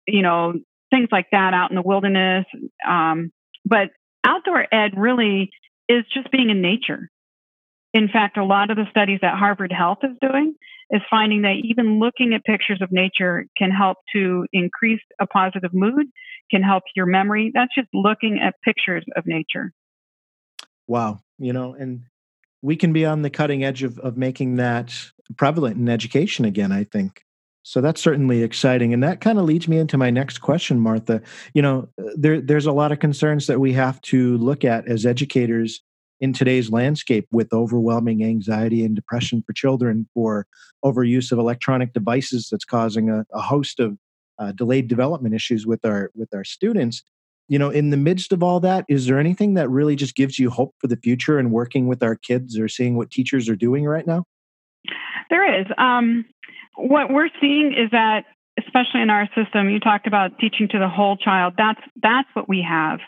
you 0.07 0.23
know, 0.23 0.55
things 0.91 1.09
like 1.11 1.27
that 1.33 1.55
out 1.55 1.71
in 1.71 1.77
the 1.77 1.83
wilderness. 1.83 2.45
Um, 2.87 3.33
but 3.65 3.91
outdoor 4.25 4.67
ed 4.73 4.93
really 4.97 5.51
is 5.89 6.05
just 6.13 6.31
being 6.31 6.51
in 6.51 6.61
nature. 6.61 7.09
In 7.93 8.09
fact, 8.09 8.37
a 8.37 8.45
lot 8.45 8.71
of 8.71 8.77
the 8.77 8.87
studies 8.91 9.21
that 9.23 9.39
Harvard 9.39 9.73
Health 9.73 9.99
is 10.03 10.17
doing 10.21 10.55
is 10.91 11.01
finding 11.09 11.43
that 11.43 11.57
even 11.63 11.99
looking 11.99 12.35
at 12.35 12.45
pictures 12.45 12.81
of 12.83 12.91
nature 12.91 13.47
can 13.57 13.71
help 13.71 13.99
to 14.13 14.47
increase 14.53 15.01
a 15.21 15.27
positive 15.27 15.73
mood, 15.73 16.07
can 16.51 16.63
help 16.63 16.83
your 16.97 17.07
memory. 17.07 17.51
That's 17.55 17.75
just 17.75 17.89
looking 17.95 18.41
at 18.41 18.55
pictures 18.65 19.05
of 19.17 19.27
nature. 19.27 19.73
Wow. 20.89 21.21
You 21.39 21.53
know, 21.53 21.75
and 21.75 22.03
we 22.63 22.77
can 22.77 22.93
be 22.93 23.07
on 23.07 23.23
the 23.23 23.31
cutting 23.31 23.65
edge 23.65 23.83
of, 23.83 23.99
of 24.01 24.17
making 24.17 24.57
that 24.57 24.93
prevalent 25.37 25.77
in 25.77 25.89
education 25.89 26.45
again, 26.45 26.73
I 26.73 26.85
think. 26.85 27.25
So 27.63 27.81
that's 27.81 28.01
certainly 28.01 28.43
exciting. 28.43 28.93
And 28.93 29.03
that 29.03 29.21
kind 29.21 29.39
of 29.39 29.45
leads 29.45 29.69
me 29.69 29.79
into 29.79 29.99
my 29.99 30.11
next 30.11 30.39
question, 30.39 30.81
Martha. 30.81 31.21
You 31.55 31.63
know, 31.63 31.89
uh, 32.01 32.11
there, 32.17 32.41
there's 32.41 32.67
a 32.67 32.73
lot 32.73 32.91
of 32.91 32.99
concerns 32.99 33.47
that 33.47 33.61
we 33.61 33.73
have 33.75 34.01
to 34.03 34.37
look 34.39 34.65
at 34.65 34.89
as 34.89 35.07
educators 35.07 35.83
in 36.21 36.33
today's 36.33 36.71
landscape 36.71 37.27
with 37.33 37.53
overwhelming 37.53 38.25
anxiety 38.25 38.85
and 38.85 38.95
depression 38.95 39.43
for 39.47 39.53
children 39.53 40.09
for 40.15 40.47
overuse 40.85 41.33
of 41.33 41.39
electronic 41.39 41.93
devices 41.93 42.49
that's 42.51 42.65
causing 42.65 43.11
a, 43.11 43.25
a 43.33 43.41
host 43.41 43.81
of 43.81 43.99
uh, 44.39 44.53
delayed 44.53 44.89
development 44.89 45.35
issues 45.35 45.67
with 45.67 45.85
our 45.85 46.11
with 46.15 46.33
our 46.35 46.45
students 46.45 47.03
you 47.49 47.59
know 47.59 47.71
in 47.71 47.91
the 47.91 47.97
midst 47.97 48.33
of 48.33 48.43
all 48.43 48.61
that 48.61 48.85
is 48.89 49.07
there 49.07 49.19
anything 49.19 49.55
that 49.55 49.69
really 49.69 49.97
just 49.97 50.15
gives 50.15 50.39
you 50.39 50.51
hope 50.51 50.75
for 50.79 50.87
the 50.87 50.97
future 50.97 51.39
and 51.39 51.53
working 51.53 51.87
with 51.87 52.03
our 52.03 52.17
kids 52.17 52.59
or 52.59 52.69
seeing 52.69 52.97
what 52.97 53.11
teachers 53.11 53.49
are 53.49 53.57
doing 53.57 53.85
right 53.85 54.07
now 54.07 54.25
there 55.31 55.61
is 55.61 55.67
um, 55.79 56.25
what 56.77 57.11
we're 57.11 57.31
seeing 57.41 57.73
is 57.73 57.91
that, 57.93 58.25
especially 58.59 59.03
in 59.03 59.11
our 59.11 59.29
system, 59.35 59.71
you 59.71 59.81
talked 59.81 60.07
about 60.07 60.39
teaching 60.39 60.69
to 60.69 60.79
the 60.79 60.89
whole 60.89 61.17
child. 61.17 61.55
That's 61.57 61.81
that's 62.03 62.29
what 62.35 62.49
we 62.49 62.65
have. 62.69 63.01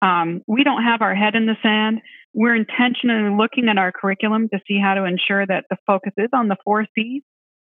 Um, 0.00 0.42
we 0.46 0.64
don't 0.64 0.82
have 0.82 1.02
our 1.02 1.14
head 1.14 1.34
in 1.34 1.46
the 1.46 1.56
sand. 1.62 2.00
We're 2.34 2.54
intentionally 2.54 3.34
looking 3.36 3.68
at 3.68 3.78
our 3.78 3.92
curriculum 3.92 4.48
to 4.50 4.60
see 4.66 4.78
how 4.80 4.94
to 4.94 5.04
ensure 5.04 5.46
that 5.46 5.64
the 5.70 5.76
focus 5.86 6.12
is 6.16 6.30
on 6.32 6.48
the 6.48 6.56
four 6.64 6.86
C's. 6.94 7.22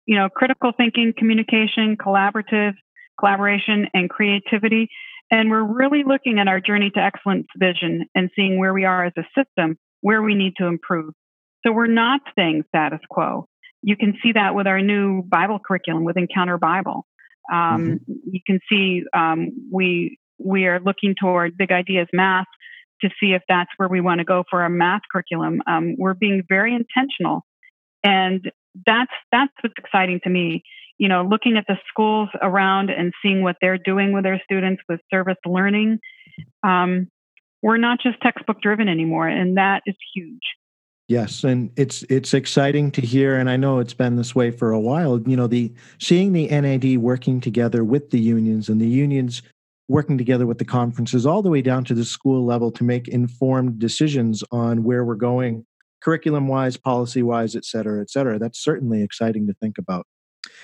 You 0.06 0.16
know, 0.16 0.28
critical 0.28 0.72
thinking, 0.76 1.12
communication, 1.16 1.96
collaborative, 1.96 2.74
collaboration, 3.18 3.88
and 3.92 4.08
creativity. 4.08 4.88
And 5.30 5.50
we're 5.50 5.64
really 5.64 6.04
looking 6.06 6.38
at 6.38 6.46
our 6.46 6.60
journey 6.60 6.90
to 6.94 7.00
excellence 7.00 7.48
vision 7.58 8.06
and 8.14 8.30
seeing 8.36 8.58
where 8.58 8.72
we 8.72 8.84
are 8.84 9.04
as 9.06 9.12
a 9.18 9.24
system, 9.36 9.76
where 10.02 10.22
we 10.22 10.34
need 10.36 10.54
to 10.58 10.66
improve. 10.66 11.12
So 11.66 11.72
we're 11.72 11.88
not 11.88 12.20
staying 12.30 12.62
status 12.68 13.00
quo 13.10 13.48
you 13.86 13.96
can 13.96 14.14
see 14.20 14.32
that 14.32 14.54
with 14.56 14.66
our 14.66 14.82
new 14.82 15.22
Bible 15.22 15.60
curriculum 15.64 16.04
with 16.04 16.16
Encounter 16.16 16.58
Bible. 16.58 17.06
Um, 17.52 18.00
mm-hmm. 18.08 18.12
You 18.32 18.40
can 18.44 18.58
see 18.68 19.04
um, 19.16 19.68
we 19.72 20.18
we 20.38 20.66
are 20.66 20.80
looking 20.80 21.14
toward 21.18 21.56
Big 21.56 21.70
Ideas 21.70 22.08
Math 22.12 22.46
to 23.02 23.10
see 23.20 23.32
if 23.32 23.42
that's 23.48 23.70
where 23.76 23.88
we 23.88 24.00
want 24.00 24.18
to 24.18 24.24
go 24.24 24.44
for 24.48 24.62
our 24.62 24.68
math 24.68 25.02
curriculum. 25.10 25.62
Um, 25.66 25.96
we're 25.98 26.14
being 26.14 26.42
very 26.48 26.74
intentional, 26.74 27.44
and 28.02 28.50
that's 28.86 29.12
that's 29.32 29.52
what's 29.60 29.74
exciting 29.78 30.20
to 30.24 30.30
me. 30.30 30.62
You 30.98 31.08
know, 31.08 31.24
looking 31.24 31.56
at 31.56 31.66
the 31.68 31.76
schools 31.88 32.28
around 32.40 32.90
and 32.90 33.12
seeing 33.22 33.42
what 33.42 33.56
they're 33.60 33.78
doing 33.78 34.12
with 34.12 34.24
their 34.24 34.40
students 34.44 34.82
with 34.88 35.00
service 35.10 35.36
learning. 35.44 35.98
Um, 36.62 37.08
we're 37.62 37.76
not 37.76 38.00
just 38.00 38.20
textbook 38.20 38.60
driven 38.60 38.88
anymore, 38.88 39.28
and 39.28 39.56
that 39.56 39.82
is 39.86 39.96
huge. 40.14 40.42
Yes, 41.08 41.44
and 41.44 41.70
it's 41.76 42.02
it's 42.04 42.34
exciting 42.34 42.90
to 42.92 43.00
hear, 43.00 43.36
and 43.36 43.48
I 43.48 43.56
know 43.56 43.78
it's 43.78 43.94
been 43.94 44.16
this 44.16 44.34
way 44.34 44.50
for 44.50 44.72
a 44.72 44.80
while. 44.80 45.20
You 45.20 45.36
know, 45.36 45.46
the 45.46 45.72
seeing 45.98 46.32
the 46.32 46.48
NAD 46.48 46.98
working 46.98 47.40
together 47.40 47.84
with 47.84 48.10
the 48.10 48.18
unions 48.18 48.68
and 48.68 48.80
the 48.80 48.88
unions 48.88 49.42
working 49.88 50.18
together 50.18 50.46
with 50.46 50.58
the 50.58 50.64
conferences 50.64 51.26
all 51.26 51.42
the 51.42 51.50
way 51.50 51.62
down 51.62 51.84
to 51.84 51.94
the 51.94 52.04
school 52.04 52.44
level 52.44 52.70
to 52.72 52.84
make 52.84 53.08
informed 53.08 53.78
decisions 53.78 54.42
on 54.50 54.82
where 54.82 55.04
we're 55.04 55.14
going, 55.14 55.64
curriculum 56.02 56.48
wise, 56.48 56.76
policy 56.76 57.22
wise, 57.22 57.54
et 57.54 57.64
cetera, 57.64 58.00
et 58.00 58.10
cetera. 58.10 58.38
That's 58.38 58.62
certainly 58.62 59.02
exciting 59.02 59.46
to 59.46 59.54
think 59.54 59.78
about. 59.78 60.06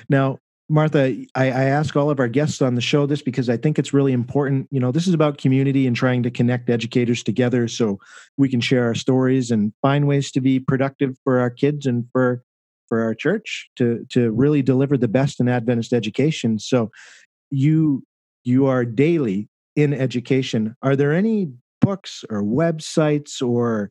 Now, 0.08 0.38
Martha, 0.68 1.00
I, 1.00 1.26
I, 1.34 1.64
ask 1.64 1.96
all 1.96 2.08
of 2.08 2.18
our 2.18 2.28
guests 2.28 2.62
on 2.62 2.76
the 2.76 2.80
show 2.80 3.04
this 3.04 3.20
because 3.20 3.50
I 3.50 3.56
think 3.56 3.78
it's 3.78 3.92
really 3.92 4.12
important. 4.12 4.68
You 4.70 4.80
know, 4.80 4.90
this 4.90 5.06
is 5.06 5.12
about 5.12 5.36
community 5.36 5.86
and 5.86 5.94
trying 5.94 6.22
to 6.22 6.30
connect 6.30 6.70
educators 6.70 7.22
together 7.22 7.68
so 7.68 7.98
we 8.38 8.48
can 8.48 8.60
share 8.60 8.84
our 8.84 8.94
stories 8.94 9.50
and 9.50 9.72
find 9.82 10.06
ways 10.06 10.30
to 10.32 10.40
be 10.40 10.60
productive 10.60 11.16
for 11.24 11.40
our 11.40 11.50
kids 11.50 11.84
and 11.84 12.06
for 12.12 12.42
for 12.88 13.02
our 13.02 13.14
church 13.14 13.70
to 13.76 14.06
to 14.10 14.30
really 14.30 14.62
deliver 14.62 14.96
the 14.96 15.08
best 15.08 15.40
in 15.40 15.48
Adventist 15.48 15.92
education. 15.92 16.58
So 16.58 16.90
you 17.50 18.02
you 18.44 18.66
are 18.66 18.84
daily 18.84 19.48
in 19.76 19.94
education. 19.94 20.76
Are 20.82 20.96
there 20.96 21.12
any 21.12 21.52
books 21.80 22.24
or 22.30 22.42
websites 22.42 23.42
or 23.42 23.90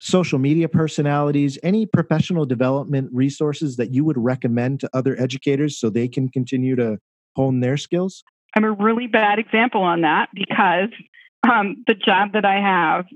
social 0.00 0.38
media 0.38 0.68
personalities, 0.68 1.58
any 1.62 1.86
professional 1.86 2.46
development 2.46 3.10
resources 3.12 3.76
that 3.76 3.92
you 3.92 4.04
would 4.04 4.18
recommend 4.18 4.80
to 4.80 4.90
other 4.92 5.20
educators 5.20 5.78
so 5.78 5.90
they 5.90 6.08
can 6.08 6.28
continue 6.28 6.76
to 6.76 6.98
hone 7.36 7.60
their 7.60 7.76
skills? 7.76 8.22
I'm 8.56 8.64
a 8.64 8.72
really 8.72 9.06
bad 9.06 9.38
example 9.38 9.82
on 9.82 10.02
that 10.02 10.28
because 10.34 10.90
um, 11.48 11.84
the 11.86 11.94
job 11.94 12.32
that 12.32 12.44
I 12.44 12.60
have 12.60 13.06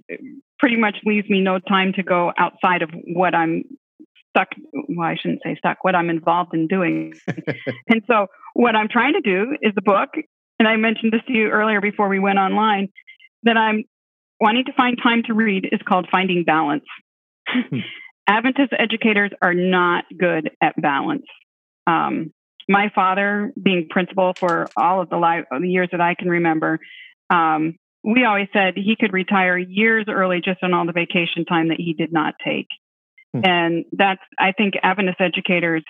pretty 0.58 0.76
much 0.76 0.96
leaves 1.04 1.28
me 1.28 1.40
no 1.40 1.58
time 1.58 1.92
to 1.94 2.02
go 2.02 2.32
outside 2.38 2.82
of 2.82 2.90
what 3.14 3.34
I'm 3.34 3.64
stuck. 4.30 4.48
Well, 4.72 5.08
I 5.08 5.16
shouldn't 5.16 5.40
say 5.44 5.56
stuck, 5.56 5.84
what 5.84 5.94
I'm 5.94 6.10
involved 6.10 6.54
in 6.54 6.66
doing. 6.66 7.14
and 7.88 8.02
so, 8.06 8.26
what 8.54 8.76
I'm 8.76 8.88
trying 8.88 9.14
to 9.14 9.20
do 9.20 9.56
is 9.62 9.72
the 9.74 9.82
book, 9.82 10.10
and 10.62 10.68
I 10.68 10.76
mentioned 10.76 11.12
this 11.12 11.22
to 11.26 11.32
you 11.32 11.48
earlier 11.48 11.80
before 11.80 12.08
we 12.08 12.20
went 12.20 12.38
online, 12.38 12.88
that 13.42 13.56
I'm 13.56 13.82
wanting 14.40 14.64
to 14.66 14.72
find 14.74 14.96
time 15.02 15.24
to 15.24 15.34
read 15.34 15.68
is 15.72 15.80
called 15.84 16.06
Finding 16.08 16.44
Balance. 16.44 16.84
Hmm. 17.48 17.78
Adventist 18.28 18.72
educators 18.78 19.32
are 19.42 19.54
not 19.54 20.04
good 20.16 20.52
at 20.60 20.80
balance. 20.80 21.26
Um, 21.88 22.32
my 22.68 22.92
father, 22.94 23.52
being 23.60 23.88
principal 23.90 24.34
for 24.34 24.68
all 24.76 25.00
of 25.00 25.10
the, 25.10 25.16
li- 25.16 25.42
the 25.50 25.68
years 25.68 25.88
that 25.90 26.00
I 26.00 26.14
can 26.14 26.28
remember, 26.28 26.78
um, 27.28 27.74
we 28.04 28.24
always 28.24 28.46
said 28.52 28.74
he 28.76 28.94
could 28.94 29.12
retire 29.12 29.58
years 29.58 30.04
early 30.08 30.40
just 30.44 30.62
on 30.62 30.72
all 30.72 30.86
the 30.86 30.92
vacation 30.92 31.44
time 31.44 31.70
that 31.70 31.80
he 31.80 31.92
did 31.92 32.12
not 32.12 32.34
take. 32.44 32.68
Hmm. 33.34 33.40
And 33.44 33.84
that's, 33.90 34.22
I 34.38 34.52
think, 34.52 34.74
Adventist 34.80 35.20
educators 35.20 35.82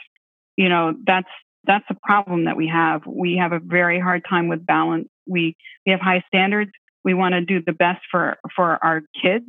you 0.57 0.69
know, 0.69 0.95
that's 1.07 1.29
that's 1.65 1.85
a 1.91 1.97
problem 2.03 2.45
that 2.45 2.57
we 2.57 2.69
have. 2.69 3.03
We 3.07 3.37
have 3.41 3.53
a 3.53 3.61
very 3.61 4.01
hard 4.01 4.23
time 4.29 4.49
with 4.49 4.67
balance. 4.67 5.09
We 5.27 5.57
we 5.87 5.93
have 5.93 6.01
high 6.01 6.25
standards. 6.27 6.71
We 7.05 7.15
want 7.15 7.35
to 7.35 7.41
do 7.41 7.63
the 7.65 7.73
best 7.73 8.01
for 8.11 8.37
for 8.55 8.79
our 8.83 9.03
kids 9.23 9.47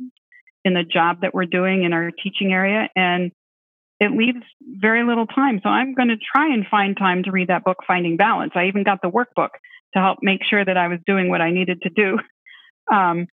in 0.64 0.74
the 0.74 0.84
job 0.84 1.20
that 1.22 1.34
we're 1.34 1.46
doing 1.46 1.84
in 1.84 1.92
our 1.92 2.10
teaching 2.10 2.52
area, 2.52 2.88
and 2.96 3.32
it 4.00 4.10
leaves 4.12 4.44
very 4.62 5.04
little 5.04 5.26
time. 5.26 5.60
So 5.62 5.68
I'm 5.68 5.94
going 5.94 6.08
to 6.08 6.16
try 6.16 6.52
and 6.52 6.66
find 6.66 6.96
time 6.96 7.22
to 7.24 7.30
read 7.30 7.48
that 7.48 7.64
book, 7.64 7.78
Finding 7.86 8.16
Balance. 8.16 8.52
I 8.54 8.66
even 8.66 8.82
got 8.82 9.00
the 9.02 9.10
workbook 9.10 9.50
to 9.94 10.00
help 10.00 10.18
make 10.22 10.40
sure 10.44 10.64
that 10.64 10.76
I 10.76 10.88
was 10.88 10.98
doing 11.06 11.28
what 11.28 11.40
I 11.40 11.50
needed 11.50 11.82
to 11.82 11.90
do. 11.90 12.18
Um, 12.92 13.28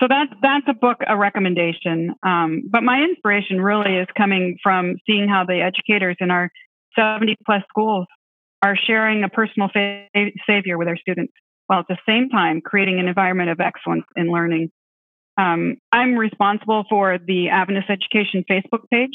so 0.00 0.08
that's 0.08 0.32
that's 0.42 0.66
a 0.66 0.74
book, 0.74 0.96
a 1.06 1.16
recommendation. 1.16 2.12
Um, 2.24 2.64
but 2.68 2.82
my 2.82 3.02
inspiration 3.02 3.60
really 3.60 3.98
is 3.98 4.08
coming 4.18 4.58
from 4.60 4.96
seeing 5.06 5.28
how 5.28 5.44
the 5.44 5.60
educators 5.60 6.16
in 6.18 6.32
our 6.32 6.50
70 6.98 7.36
plus 7.46 7.62
schools 7.68 8.08
are 8.62 8.76
sharing 8.76 9.22
a 9.22 9.28
personal 9.28 9.68
fa- 9.72 10.06
savior 10.46 10.78
with 10.78 10.88
their 10.88 10.96
students, 10.96 11.32
while 11.66 11.80
at 11.80 11.88
the 11.88 11.98
same 12.08 12.28
time 12.28 12.60
creating 12.60 12.98
an 12.98 13.08
environment 13.08 13.50
of 13.50 13.60
excellence 13.60 14.04
in 14.16 14.30
learning. 14.30 14.70
Um, 15.38 15.76
I'm 15.92 16.16
responsible 16.16 16.84
for 16.88 17.18
the 17.18 17.50
Adventist 17.50 17.90
Education 17.90 18.44
Facebook 18.50 18.88
page, 18.90 19.10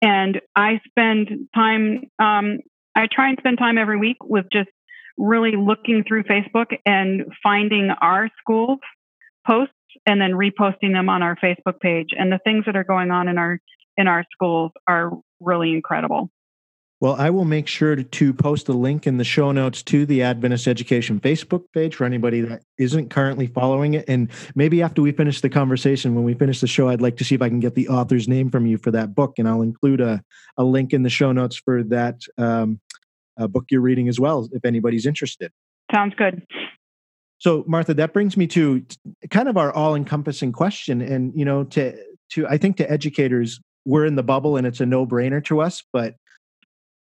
and 0.00 0.40
I 0.54 0.80
spend 0.88 1.48
time. 1.54 2.04
Um, 2.18 2.58
I 2.94 3.06
try 3.10 3.28
and 3.28 3.38
spend 3.38 3.58
time 3.58 3.78
every 3.78 3.98
week 3.98 4.16
with 4.22 4.46
just 4.52 4.68
really 5.16 5.52
looking 5.56 6.04
through 6.06 6.24
Facebook 6.24 6.76
and 6.86 7.24
finding 7.42 7.90
our 8.00 8.28
schools 8.40 8.78
posts 9.46 9.74
and 10.06 10.20
then 10.20 10.32
reposting 10.32 10.92
them 10.92 11.08
on 11.08 11.22
our 11.22 11.36
Facebook 11.36 11.80
page. 11.80 12.08
And 12.16 12.32
the 12.32 12.38
things 12.44 12.64
that 12.66 12.76
are 12.76 12.84
going 12.84 13.10
on 13.10 13.28
in 13.28 13.38
our 13.38 13.58
in 13.96 14.08
our 14.08 14.24
schools 14.32 14.72
are 14.86 15.12
really 15.40 15.72
incredible. 15.72 16.30
Well, 17.00 17.14
I 17.14 17.30
will 17.30 17.46
make 17.46 17.66
sure 17.66 17.96
to, 17.96 18.04
to, 18.04 18.34
post 18.34 18.68
a 18.68 18.74
link 18.74 19.06
in 19.06 19.16
the 19.16 19.24
show 19.24 19.52
notes 19.52 19.82
to 19.84 20.04
the 20.04 20.22
Adventist 20.22 20.68
Education 20.68 21.18
Facebook 21.18 21.64
page 21.72 21.94
for 21.94 22.04
anybody 22.04 22.42
that 22.42 22.62
isn't 22.76 23.08
currently 23.08 23.46
following 23.46 23.94
it. 23.94 24.04
And 24.06 24.30
maybe 24.54 24.82
after 24.82 25.00
we 25.00 25.10
finish 25.10 25.40
the 25.40 25.48
conversation, 25.48 26.14
when 26.14 26.24
we 26.24 26.34
finish 26.34 26.60
the 26.60 26.66
show, 26.66 26.90
I'd 26.90 27.00
like 27.00 27.16
to 27.16 27.24
see 27.24 27.34
if 27.34 27.40
I 27.40 27.48
can 27.48 27.58
get 27.58 27.74
the 27.74 27.88
author's 27.88 28.28
name 28.28 28.50
from 28.50 28.66
you 28.66 28.76
for 28.76 28.90
that 28.90 29.14
book. 29.14 29.38
And 29.38 29.48
I'll 29.48 29.62
include 29.62 30.02
a, 30.02 30.22
a 30.58 30.64
link 30.64 30.92
in 30.92 31.02
the 31.02 31.08
show 31.08 31.32
notes 31.32 31.56
for 31.56 31.82
that 31.84 32.20
um, 32.36 32.80
uh, 33.38 33.46
book 33.46 33.64
you're 33.70 33.80
reading 33.80 34.08
as 34.08 34.20
well, 34.20 34.46
if 34.52 34.66
anybody's 34.66 35.06
interested. 35.06 35.50
Sounds 35.90 36.14
good. 36.16 36.46
So, 37.38 37.64
Martha, 37.66 37.94
that 37.94 38.12
brings 38.12 38.36
me 38.36 38.46
to 38.48 38.84
kind 39.30 39.48
of 39.48 39.56
our 39.56 39.72
all-encompassing 39.72 40.52
question, 40.52 41.00
and 41.00 41.32
you 41.34 41.46
know, 41.46 41.64
to 41.64 41.96
to 42.32 42.46
I 42.46 42.58
think 42.58 42.76
to 42.76 42.90
educators, 42.90 43.58
we're 43.86 44.04
in 44.04 44.16
the 44.16 44.22
bubble, 44.22 44.58
and 44.58 44.66
it's 44.66 44.80
a 44.80 44.86
no-brainer 44.86 45.42
to 45.46 45.62
us. 45.62 45.82
But 45.90 46.16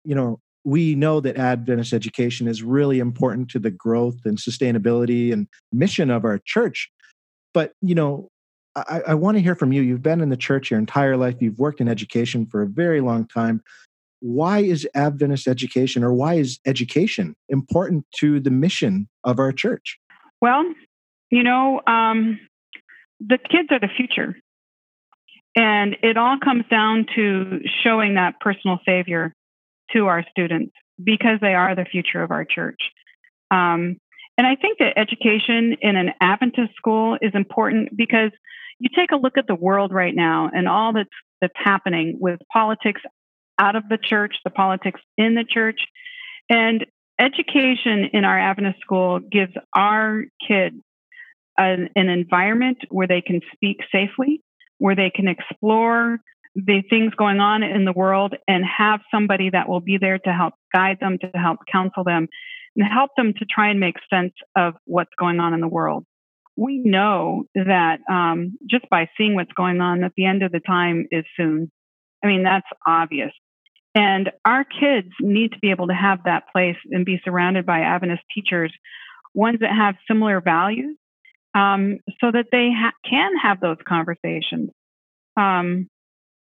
you 0.04 0.14
know, 0.14 0.40
we 0.64 0.94
know 0.94 1.20
that 1.20 1.36
Adventist 1.36 1.92
education 1.92 2.46
is 2.46 2.62
really 2.62 3.00
important 3.00 3.50
to 3.50 3.58
the 3.58 3.70
growth 3.70 4.18
and 4.24 4.38
sustainability 4.38 5.32
and 5.32 5.48
mission 5.72 6.10
of 6.10 6.24
our 6.24 6.38
church. 6.44 6.90
But 7.52 7.72
you 7.80 7.94
know, 7.94 8.28
I, 8.76 9.02
I 9.08 9.14
want 9.14 9.36
to 9.36 9.42
hear 9.42 9.54
from 9.54 9.72
you. 9.72 9.82
You've 9.82 10.02
been 10.02 10.20
in 10.20 10.30
the 10.30 10.36
church 10.36 10.70
your 10.70 10.78
entire 10.78 11.16
life. 11.16 11.36
You've 11.40 11.58
worked 11.58 11.80
in 11.80 11.88
education 11.88 12.46
for 12.46 12.62
a 12.62 12.66
very 12.66 13.00
long 13.00 13.26
time 13.26 13.62
why 14.22 14.60
is 14.60 14.88
Adventist 14.94 15.48
education 15.48 16.04
or 16.04 16.12
why 16.14 16.34
is 16.34 16.60
education 16.64 17.34
important 17.48 18.06
to 18.20 18.38
the 18.38 18.50
mission 18.50 19.08
of 19.24 19.40
our 19.40 19.50
church? 19.50 19.98
Well, 20.40 20.62
you 21.30 21.42
know, 21.42 21.82
um, 21.88 22.38
the 23.20 23.38
kids 23.38 23.68
are 23.70 23.80
the 23.80 23.88
future. 23.96 24.36
And 25.56 25.96
it 26.02 26.16
all 26.16 26.38
comes 26.42 26.64
down 26.70 27.06
to 27.16 27.60
showing 27.82 28.14
that 28.14 28.40
personal 28.40 28.78
savior 28.86 29.34
to 29.92 30.06
our 30.06 30.24
students 30.30 30.74
because 31.02 31.38
they 31.40 31.54
are 31.54 31.74
the 31.74 31.84
future 31.84 32.22
of 32.22 32.30
our 32.30 32.44
church. 32.44 32.80
Um, 33.50 33.98
and 34.38 34.46
I 34.46 34.56
think 34.56 34.78
that 34.78 34.98
education 34.98 35.76
in 35.80 35.96
an 35.96 36.12
Adventist 36.20 36.74
school 36.76 37.18
is 37.20 37.32
important 37.34 37.96
because 37.96 38.30
you 38.78 38.88
take 38.94 39.12
a 39.12 39.16
look 39.16 39.36
at 39.36 39.46
the 39.46 39.54
world 39.54 39.92
right 39.92 40.14
now 40.14 40.50
and 40.52 40.68
all 40.68 40.92
that's 40.92 41.10
that's 41.40 41.52
happening 41.56 42.18
with 42.20 42.40
politics 42.52 43.02
out 43.58 43.76
of 43.76 43.88
the 43.88 43.98
church, 43.98 44.36
the 44.44 44.50
politics 44.50 45.00
in 45.18 45.34
the 45.34 45.44
church. 45.44 45.80
And 46.48 46.86
education 47.18 48.10
in 48.12 48.24
our 48.24 48.38
Adventist 48.38 48.80
school 48.80 49.20
gives 49.20 49.52
our 49.76 50.24
kids 50.46 50.76
an, 51.58 51.90
an 51.94 52.08
environment 52.08 52.78
where 52.90 53.06
they 53.06 53.20
can 53.20 53.40
speak 53.52 53.78
safely, 53.92 54.40
where 54.78 54.96
they 54.96 55.10
can 55.10 55.28
explore 55.28 56.18
the 56.54 56.82
things 56.90 57.14
going 57.14 57.40
on 57.40 57.62
in 57.62 57.84
the 57.84 57.92
world 57.92 58.34
and 58.46 58.64
have 58.64 59.00
somebody 59.10 59.50
that 59.50 59.68
will 59.68 59.80
be 59.80 59.98
there 59.98 60.18
to 60.18 60.32
help 60.32 60.54
guide 60.74 60.98
them, 61.00 61.18
to 61.18 61.30
help 61.34 61.60
counsel 61.70 62.04
them, 62.04 62.28
and 62.76 62.86
help 62.86 63.10
them 63.16 63.32
to 63.38 63.44
try 63.44 63.70
and 63.70 63.80
make 63.80 63.96
sense 64.10 64.32
of 64.56 64.74
what's 64.84 65.10
going 65.18 65.40
on 65.40 65.54
in 65.54 65.60
the 65.60 65.68
world. 65.68 66.04
We 66.56 66.78
know 66.78 67.44
that 67.54 68.00
um, 68.10 68.58
just 68.68 68.88
by 68.90 69.08
seeing 69.16 69.34
what's 69.34 69.52
going 69.52 69.80
on, 69.80 70.00
that 70.00 70.12
the 70.16 70.26
end 70.26 70.42
of 70.42 70.52
the 70.52 70.60
time 70.60 71.06
is 71.10 71.24
soon. 71.36 71.70
I 72.22 72.26
mean, 72.26 72.42
that's 72.42 72.66
obvious. 72.86 73.32
And 73.94 74.30
our 74.44 74.64
kids 74.64 75.08
need 75.20 75.52
to 75.52 75.58
be 75.60 75.70
able 75.70 75.88
to 75.88 75.94
have 75.94 76.20
that 76.24 76.44
place 76.52 76.76
and 76.90 77.04
be 77.04 77.20
surrounded 77.24 77.66
by 77.66 77.80
Adventist 77.80 78.22
teachers, 78.34 78.72
ones 79.34 79.58
that 79.60 79.74
have 79.74 79.96
similar 80.08 80.40
values, 80.40 80.96
um, 81.54 81.98
so 82.20 82.30
that 82.30 82.46
they 82.52 82.70
ha- 82.74 82.92
can 83.08 83.32
have 83.42 83.60
those 83.60 83.76
conversations. 83.86 84.70
Um, 85.36 85.88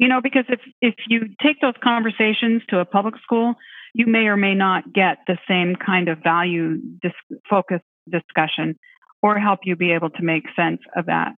you 0.01 0.07
know, 0.07 0.19
because 0.19 0.45
if 0.49 0.59
if 0.81 0.95
you 1.07 1.27
take 1.41 1.61
those 1.61 1.75
conversations 1.81 2.63
to 2.69 2.79
a 2.79 2.85
public 2.85 3.13
school, 3.23 3.53
you 3.93 4.07
may 4.07 4.25
or 4.25 4.35
may 4.35 4.55
not 4.55 4.91
get 4.91 5.19
the 5.27 5.37
same 5.47 5.75
kind 5.75 6.09
of 6.09 6.17
value 6.23 6.77
dis- 7.01 7.37
focused 7.47 7.85
discussion, 8.09 8.79
or 9.21 9.37
help 9.37 9.59
you 9.63 9.75
be 9.75 9.91
able 9.91 10.09
to 10.09 10.23
make 10.23 10.43
sense 10.55 10.81
of 10.97 11.05
that. 11.05 11.33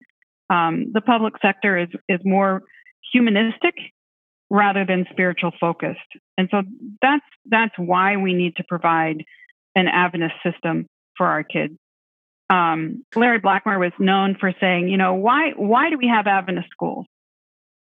Um, 0.50 0.94
the 0.94 1.02
public 1.02 1.34
sector 1.42 1.78
is 1.78 1.90
is 2.08 2.22
more 2.24 2.64
humanistic 3.12 3.76
rather 4.50 4.86
than 4.86 5.08
spiritual 5.12 5.52
focused. 5.60 6.00
And 6.38 6.48
so 6.50 6.62
that's 7.02 7.26
that's 7.46 7.76
why 7.78 8.16
we 8.16 8.34
need 8.34 8.56
to 8.56 8.64
provide 8.64 9.26
an 9.76 9.90
Adventist 9.90 10.36
system 10.42 10.88
for 11.18 11.28
our 11.28 11.44
kids. 11.44 11.74
Um, 12.50 13.04
Larry 13.14 13.42
Blackmer 13.42 13.78
was 13.78 13.92
known 14.00 14.38
for 14.40 14.54
saying, 14.62 14.88
you 14.88 14.96
know, 14.96 15.16
why 15.16 15.52
why 15.58 15.90
do 15.90 15.98
we 15.98 16.08
have 16.08 16.28
Adventist 16.28 16.70
schools? 16.72 17.08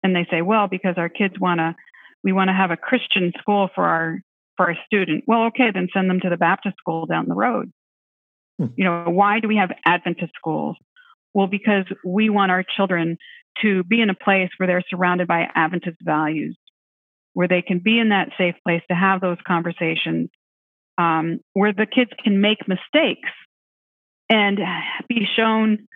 And 0.02 0.14
they 0.14 0.26
say, 0.30 0.42
well, 0.42 0.66
because 0.68 0.94
our 0.96 1.08
kids 1.08 1.34
want 1.38 1.58
to 1.58 1.74
we 2.22 2.32
want 2.32 2.48
to 2.48 2.54
have 2.54 2.70
a 2.70 2.76
Christian 2.76 3.32
school 3.40 3.68
for 3.74 3.84
our 3.84 4.20
for 4.56 4.68
our 4.68 4.76
student. 4.86 5.24
Well, 5.26 5.44
okay, 5.46 5.70
then 5.72 5.88
send 5.92 6.10
them 6.10 6.20
to 6.20 6.28
the 6.28 6.36
Baptist 6.36 6.76
school 6.78 7.06
down 7.06 7.26
the 7.28 7.34
road. 7.34 7.72
Hmm. 8.58 8.66
You 8.76 8.84
know, 8.84 9.04
why 9.06 9.40
do 9.40 9.48
we 9.48 9.56
have 9.56 9.70
Adventist 9.86 10.32
schools? 10.36 10.76
Well, 11.32 11.46
because 11.46 11.84
we 12.04 12.28
want 12.28 12.50
our 12.50 12.64
children 12.76 13.16
to 13.62 13.84
be 13.84 14.00
in 14.00 14.10
a 14.10 14.14
place 14.14 14.50
where 14.56 14.66
they're 14.66 14.84
surrounded 14.90 15.28
by 15.28 15.46
Adventist 15.54 15.98
values, 16.02 16.56
where 17.34 17.48
they 17.48 17.62
can 17.62 17.78
be 17.78 17.98
in 17.98 18.10
that 18.10 18.30
safe 18.36 18.54
place 18.66 18.82
to 18.90 18.94
have 18.94 19.20
those 19.20 19.38
conversations, 19.46 20.28
um, 20.98 21.40
where 21.52 21.72
the 21.72 21.86
kids 21.86 22.10
can 22.22 22.40
make 22.40 22.58
mistakes 22.68 23.30
and 24.28 24.58
be 25.08 25.26
shown 25.36 25.86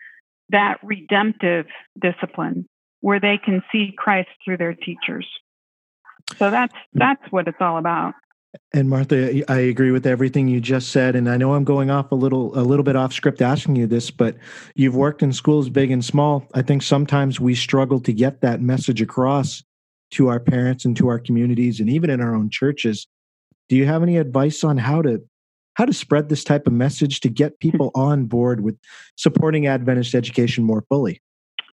that 0.51 0.79
redemptive 0.83 1.67
discipline, 2.01 2.69
where 3.05 3.21
they 3.21 3.37
can 3.37 3.63
see 3.71 3.93
Christ 3.95 4.31
through 4.43 4.57
their 4.57 4.73
teachers. 4.73 5.29
So 6.39 6.51
that's 6.51 6.73
that's 6.95 7.21
what 7.29 7.47
it's 7.47 7.59
all 7.61 7.77
about. 7.77 8.15
And 8.73 8.89
Martha, 8.89 9.43
I 9.53 9.59
agree 9.59 9.91
with 9.91 10.07
everything 10.07 10.49
you 10.49 10.59
just 10.59 10.89
said, 10.89 11.15
and 11.15 11.29
I 11.29 11.37
know 11.37 11.53
I'm 11.53 11.65
going 11.65 11.91
off 11.91 12.13
a 12.13 12.15
little 12.15 12.59
a 12.59 12.65
little 12.65 12.83
bit 12.83 12.97
off 12.97 13.13
script 13.13 13.43
asking 13.43 13.77
you 13.77 13.87
this, 13.87 14.11
but 14.11 14.39
you've 14.75 14.97
worked 14.97 15.23
in 15.23 15.35
schools 15.35 15.69
big 15.69 15.91
and 15.91 16.03
small. 16.03 16.47
I 16.55 16.63
think 16.63 16.83
sometimes 16.83 17.39
we 17.39 17.55
struggle 17.55 18.01
to 18.01 18.13
get 18.15 18.41
that 18.41 18.63
message 18.63 19.03
across 19.03 19.63
to 20.13 20.29
our 20.29 20.41
parents 20.41 20.87
and 20.87 20.97
to 20.97 21.09
our 21.09 21.19
communities 21.19 21.81
and 21.81 21.91
even 21.91 22.09
in 22.09 22.23
our 22.23 22.35
own 22.35 22.49
churches. 22.49 23.07
Do 23.69 23.77
you 23.77 23.85
have 23.85 24.03
any 24.03 24.17
advice 24.17 24.65
on 24.65 24.79
how 24.79 25.03
to 25.03 25.21
how 25.75 25.85
to 25.85 25.93
spread 25.93 26.31
this 26.31 26.43
type 26.43 26.67
of 26.67 26.73
message 26.73 27.21
to 27.21 27.29
get 27.29 27.61
people 27.61 27.91
on 27.95 28.25
board 28.25 28.63
with 28.63 28.79
supporting 29.17 29.67
Adventist 29.67 30.15
education 30.15 30.65
more 30.65 30.87
fully? 30.89 31.21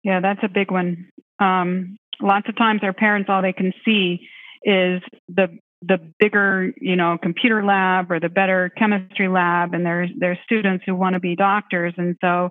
Yeah, 0.03 0.19
that's 0.21 0.39
a 0.43 0.49
big 0.49 0.71
one. 0.71 1.09
Um, 1.39 1.97
lots 2.21 2.47
of 2.49 2.55
times 2.55 2.81
our 2.83 2.93
parents 2.93 3.29
all 3.29 3.41
they 3.41 3.53
can 3.53 3.73
see 3.85 4.27
is 4.63 5.01
the 5.27 5.57
the 5.83 5.99
bigger, 6.19 6.73
you 6.81 6.95
know, 6.95 7.19
computer 7.21 7.63
lab 7.63 8.11
or 8.11 8.19
the 8.19 8.29
better 8.29 8.71
chemistry 8.77 9.27
lab, 9.27 9.73
and 9.73 9.85
there's 9.85 10.09
there's 10.17 10.39
students 10.43 10.83
who 10.85 10.95
want 10.95 11.13
to 11.13 11.19
be 11.19 11.35
doctors, 11.35 11.93
and 11.97 12.15
so 12.21 12.49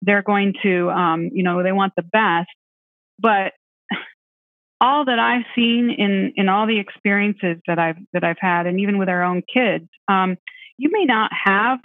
they're 0.00 0.22
going 0.22 0.54
to, 0.62 0.90
um, 0.90 1.30
you 1.32 1.42
know, 1.42 1.62
they 1.62 1.72
want 1.72 1.92
the 1.96 2.02
best. 2.02 2.48
But 3.18 3.52
all 4.80 5.04
that 5.04 5.18
I've 5.18 5.44
seen 5.54 5.90
in 5.90 6.32
in 6.36 6.48
all 6.48 6.66
the 6.66 6.78
experiences 6.78 7.58
that 7.66 7.78
I've 7.78 7.98
that 8.12 8.24
I've 8.24 8.40
had, 8.40 8.66
and 8.66 8.80
even 8.80 8.98
with 8.98 9.08
our 9.08 9.22
own 9.22 9.42
kids, 9.52 9.88
um, 10.08 10.36
you 10.78 10.90
may 10.90 11.04
not 11.04 11.30
have 11.44 11.78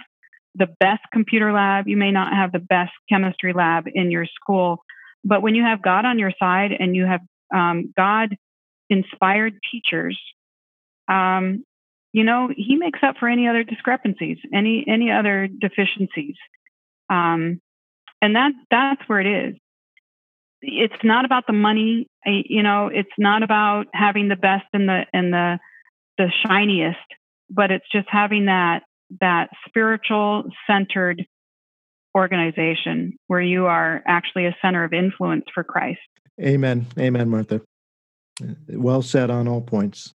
the 0.54 0.68
best 0.80 1.02
computer 1.12 1.52
lab, 1.52 1.86
you 1.86 1.96
may 1.96 2.10
not 2.10 2.32
have 2.32 2.50
the 2.50 2.58
best 2.58 2.92
chemistry 3.08 3.52
lab 3.52 3.84
in 3.92 4.10
your 4.10 4.26
school, 4.26 4.84
but 5.24 5.42
when 5.42 5.54
you 5.54 5.62
have 5.62 5.82
God 5.82 6.04
on 6.04 6.18
your 6.18 6.32
side 6.38 6.72
and 6.78 6.94
you 6.94 7.06
have 7.06 7.20
um, 7.54 7.92
God 7.96 8.36
inspired 8.90 9.54
teachers 9.70 10.18
um, 11.08 11.64
you 12.12 12.24
know, 12.24 12.48
He 12.54 12.76
makes 12.76 13.00
up 13.02 13.16
for 13.18 13.28
any 13.28 13.48
other 13.48 13.64
discrepancies, 13.64 14.38
any 14.52 14.84
any 14.86 15.10
other 15.10 15.48
deficiencies, 15.48 16.36
um, 17.10 17.60
and 18.22 18.36
that 18.36 18.52
that's 18.70 19.02
where 19.08 19.20
it 19.20 19.48
is. 19.48 19.56
It's 20.60 21.04
not 21.04 21.24
about 21.24 21.46
the 21.46 21.52
money, 21.52 22.08
you 22.24 22.62
know. 22.62 22.90
It's 22.92 23.08
not 23.18 23.42
about 23.42 23.86
having 23.92 24.28
the 24.28 24.36
best 24.36 24.66
and 24.72 24.88
the 24.88 25.04
and 25.12 25.32
the 25.32 25.58
the 26.18 26.32
shiniest, 26.44 26.98
but 27.50 27.70
it's 27.70 27.86
just 27.92 28.08
having 28.10 28.46
that 28.46 28.82
that 29.20 29.50
spiritual 29.66 30.44
centered 30.66 31.24
organization 32.16 33.16
where 33.26 33.40
you 33.40 33.66
are 33.66 34.02
actually 34.06 34.46
a 34.46 34.56
center 34.62 34.84
of 34.84 34.92
influence 34.92 35.44
for 35.54 35.64
Christ. 35.64 36.00
Amen. 36.40 36.86
Amen, 36.98 37.28
Martha. 37.28 37.60
Well 38.68 39.02
said 39.02 39.30
on 39.30 39.48
all 39.48 39.60
points. 39.60 40.12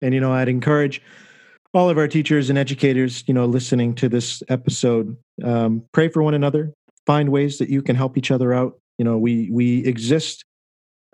And, 0.00 0.14
you 0.14 0.20
know, 0.20 0.32
I'd 0.32 0.48
encourage 0.48 1.02
all 1.74 1.90
of 1.90 1.98
our 1.98 2.08
teachers 2.08 2.48
and 2.48 2.58
educators, 2.58 3.24
you 3.26 3.34
know, 3.34 3.44
listening 3.44 3.94
to 3.96 4.08
this 4.08 4.42
episode, 4.48 5.16
um, 5.44 5.84
pray 5.92 6.08
for 6.08 6.22
one 6.22 6.34
another, 6.34 6.72
find 7.06 7.30
ways 7.30 7.58
that 7.58 7.68
you 7.68 7.82
can 7.82 7.96
help 7.96 8.16
each 8.16 8.30
other 8.30 8.54
out. 8.54 8.78
You 8.96 9.04
know, 9.04 9.18
we, 9.18 9.50
we 9.52 9.84
exist 9.84 10.44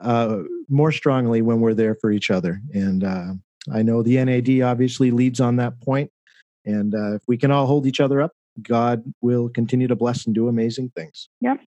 uh, 0.00 0.38
more 0.68 0.92
strongly 0.92 1.42
when 1.42 1.60
we're 1.60 1.74
there 1.74 1.96
for 2.00 2.10
each 2.12 2.30
other. 2.30 2.60
And 2.72 3.02
uh, 3.02 3.32
I 3.72 3.82
know 3.82 4.02
the 4.02 4.22
NAD 4.24 4.62
obviously 4.62 5.10
leads 5.10 5.40
on 5.40 5.56
that 5.56 5.80
point. 5.80 6.10
And 6.64 6.94
uh, 6.94 7.14
if 7.16 7.22
we 7.26 7.36
can 7.36 7.50
all 7.50 7.66
hold 7.66 7.86
each 7.86 8.00
other 8.00 8.22
up, 8.22 8.32
God 8.62 9.02
will 9.20 9.48
continue 9.48 9.88
to 9.88 9.96
bless 9.96 10.26
and 10.26 10.34
do 10.34 10.48
amazing 10.48 10.92
things. 10.96 11.28
Yep. 11.40 11.60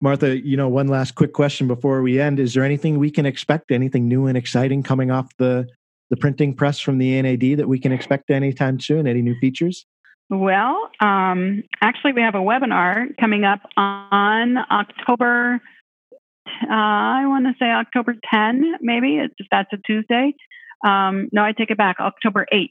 Martha, 0.00 0.38
you 0.38 0.56
know, 0.56 0.68
one 0.68 0.88
last 0.88 1.14
quick 1.14 1.32
question 1.32 1.68
before 1.68 2.02
we 2.02 2.20
end. 2.20 2.40
Is 2.40 2.54
there 2.54 2.64
anything 2.64 2.98
we 2.98 3.10
can 3.10 3.26
expect, 3.26 3.70
anything 3.70 4.08
new 4.08 4.26
and 4.26 4.36
exciting 4.36 4.82
coming 4.82 5.10
off 5.10 5.28
the, 5.36 5.68
the 6.08 6.16
printing 6.16 6.54
press 6.54 6.80
from 6.80 6.98
the 6.98 7.20
NAD 7.20 7.58
that 7.58 7.68
we 7.68 7.78
can 7.78 7.92
expect 7.92 8.30
anytime 8.30 8.80
soon? 8.80 9.06
Any 9.06 9.22
new 9.22 9.38
features? 9.38 9.86
Well, 10.30 10.90
um, 11.00 11.64
actually, 11.82 12.12
we 12.12 12.22
have 12.22 12.36
a 12.36 12.38
webinar 12.38 13.16
coming 13.18 13.44
up 13.44 13.60
on 13.76 14.58
October, 14.70 15.60
uh, 16.62 16.68
I 16.68 17.26
want 17.26 17.46
to 17.46 17.54
say 17.58 17.66
October 17.66 18.14
10, 18.30 18.76
maybe. 18.80 19.16
It's, 19.16 19.34
that's 19.50 19.72
a 19.72 19.76
Tuesday. 19.84 20.34
Um, 20.86 21.28
no, 21.32 21.42
I 21.42 21.52
take 21.52 21.70
it 21.70 21.76
back, 21.76 21.96
October 21.98 22.46
8 22.50 22.70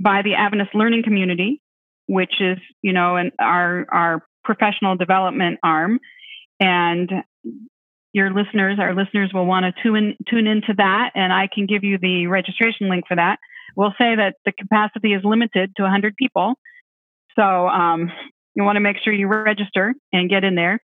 by 0.00 0.22
the 0.22 0.34
Adventist 0.34 0.74
Learning 0.74 1.02
Community 1.02 1.62
which 2.06 2.40
is, 2.40 2.58
you 2.82 2.92
know, 2.92 3.16
an, 3.16 3.32
our 3.38 3.86
our 3.92 4.22
professional 4.44 4.96
development 4.96 5.58
arm, 5.62 5.98
and 6.60 7.10
your 8.12 8.32
listeners, 8.32 8.78
our 8.80 8.94
listeners 8.94 9.30
will 9.32 9.46
want 9.46 9.66
to 9.66 9.82
tune 9.82 10.16
tune 10.28 10.46
into 10.46 10.74
that, 10.76 11.10
and 11.14 11.32
I 11.32 11.48
can 11.52 11.66
give 11.66 11.84
you 11.84 11.98
the 12.00 12.26
registration 12.28 12.88
link 12.88 13.04
for 13.06 13.16
that. 13.16 13.38
We'll 13.76 13.94
say 13.98 14.16
that 14.16 14.36
the 14.44 14.52
capacity 14.52 15.12
is 15.12 15.22
limited 15.22 15.72
to 15.76 15.82
100 15.82 16.16
people, 16.16 16.54
so 17.38 17.42
um, 17.42 18.10
you 18.54 18.62
want 18.62 18.76
to 18.76 18.80
make 18.80 18.96
sure 19.04 19.12
you 19.12 19.28
register 19.28 19.94
and 20.12 20.30
get 20.30 20.44
in 20.44 20.54
there. 20.54 20.80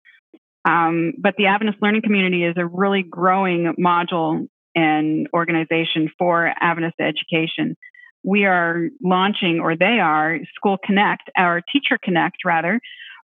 Um, 0.65 1.13
but 1.17 1.35
the 1.37 1.47
Adventist 1.47 1.81
Learning 1.81 2.01
Community 2.01 2.43
is 2.43 2.55
a 2.57 2.65
really 2.65 3.03
growing 3.03 3.75
module 3.79 4.47
and 4.75 5.27
organization 5.33 6.09
for 6.17 6.51
Adventist 6.59 6.99
education 6.99 7.75
we 8.23 8.45
are 8.45 8.89
launching, 9.03 9.59
or 9.59 9.75
they 9.75 9.99
are, 9.99 10.39
School 10.55 10.77
Connect, 10.83 11.29
our 11.37 11.61
Teacher 11.61 11.97
Connect, 12.01 12.37
rather, 12.45 12.79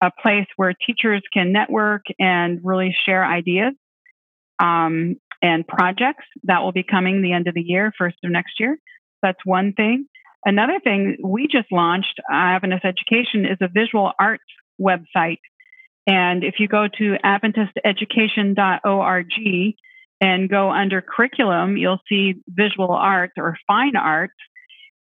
a 0.02 0.12
place 0.21 0.48
where 0.56 0.74
teachers 0.74 1.21
can 1.34 1.52
network 1.52 2.06
and 2.19 2.60
really 2.63 2.95
share 3.06 3.26
ideas 3.26 3.74
um, 4.60 5.15
and 5.41 5.67
projects. 5.67 6.26
That 6.43 6.62
will 6.62 6.71
be 6.71 6.84
coming 6.84 7.21
the 7.21 7.34
end 7.34 7.48
of 7.48 7.56
the 7.56 7.62
year, 7.62 7.91
first 7.98 8.15
of 8.24 8.32
next 8.32 8.60
year. 8.60 8.78
That's 9.21 9.45
one 9.45 9.74
thing. 9.74 10.08
Another 10.45 10.80
thing 10.84 11.17
we 11.24 11.48
just 11.48 11.71
launched, 11.71 12.19
Adventist 12.32 12.86
Education, 12.86 13.45
is 13.45 13.58
a 13.62 13.67
visual 13.67 14.12
arts 14.19 14.43
website. 14.80 15.39
And 16.06 16.43
if 16.43 16.60
you 16.60 16.67
go 16.67 16.88
to 17.00 17.15
AdventistEducation.org 17.26 19.32
and 20.21 20.50
go 20.50 20.69
under 20.69 21.02
curriculum, 21.02 21.78
you'll 21.78 22.02
see 22.08 22.36
visual 22.48 22.91
arts 22.91 23.34
or 23.38 23.58
fine 23.65 23.95
arts 23.95 24.36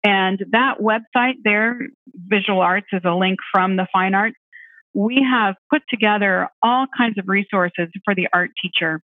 and 0.05 0.39
that 0.51 0.75
website 0.79 1.37
there, 1.43 1.79
Visual 2.13 2.61
Arts, 2.61 2.85
is 2.93 3.01
a 3.03 3.15
link 3.15 3.39
from 3.51 3.75
the 3.75 3.87
Fine 3.91 4.13
Arts. 4.13 4.37
We 4.93 5.25
have 5.29 5.55
put 5.73 5.81
together 5.89 6.47
all 6.61 6.85
kinds 6.95 7.17
of 7.17 7.27
resources 7.27 7.87
for 8.05 8.13
the 8.13 8.27
art 8.31 8.51
teacher. 8.61 9.01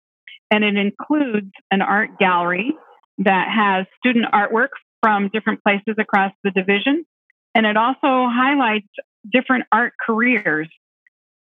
And 0.51 0.63
it 0.63 0.77
includes 0.77 1.51
an 1.71 1.81
art 1.81 2.11
gallery 2.19 2.75
that 3.19 3.49
has 3.49 3.87
student 3.99 4.27
artwork 4.33 4.69
from 5.03 5.31
different 5.33 5.63
places 5.63 5.95
across 5.99 6.33
the 6.45 6.51
division. 6.51 7.07
And 7.55 7.65
it 7.65 7.79
also 7.79 8.29
highlights 8.29 8.89
different 9.33 9.65
art 9.73 9.95
careers 10.05 10.69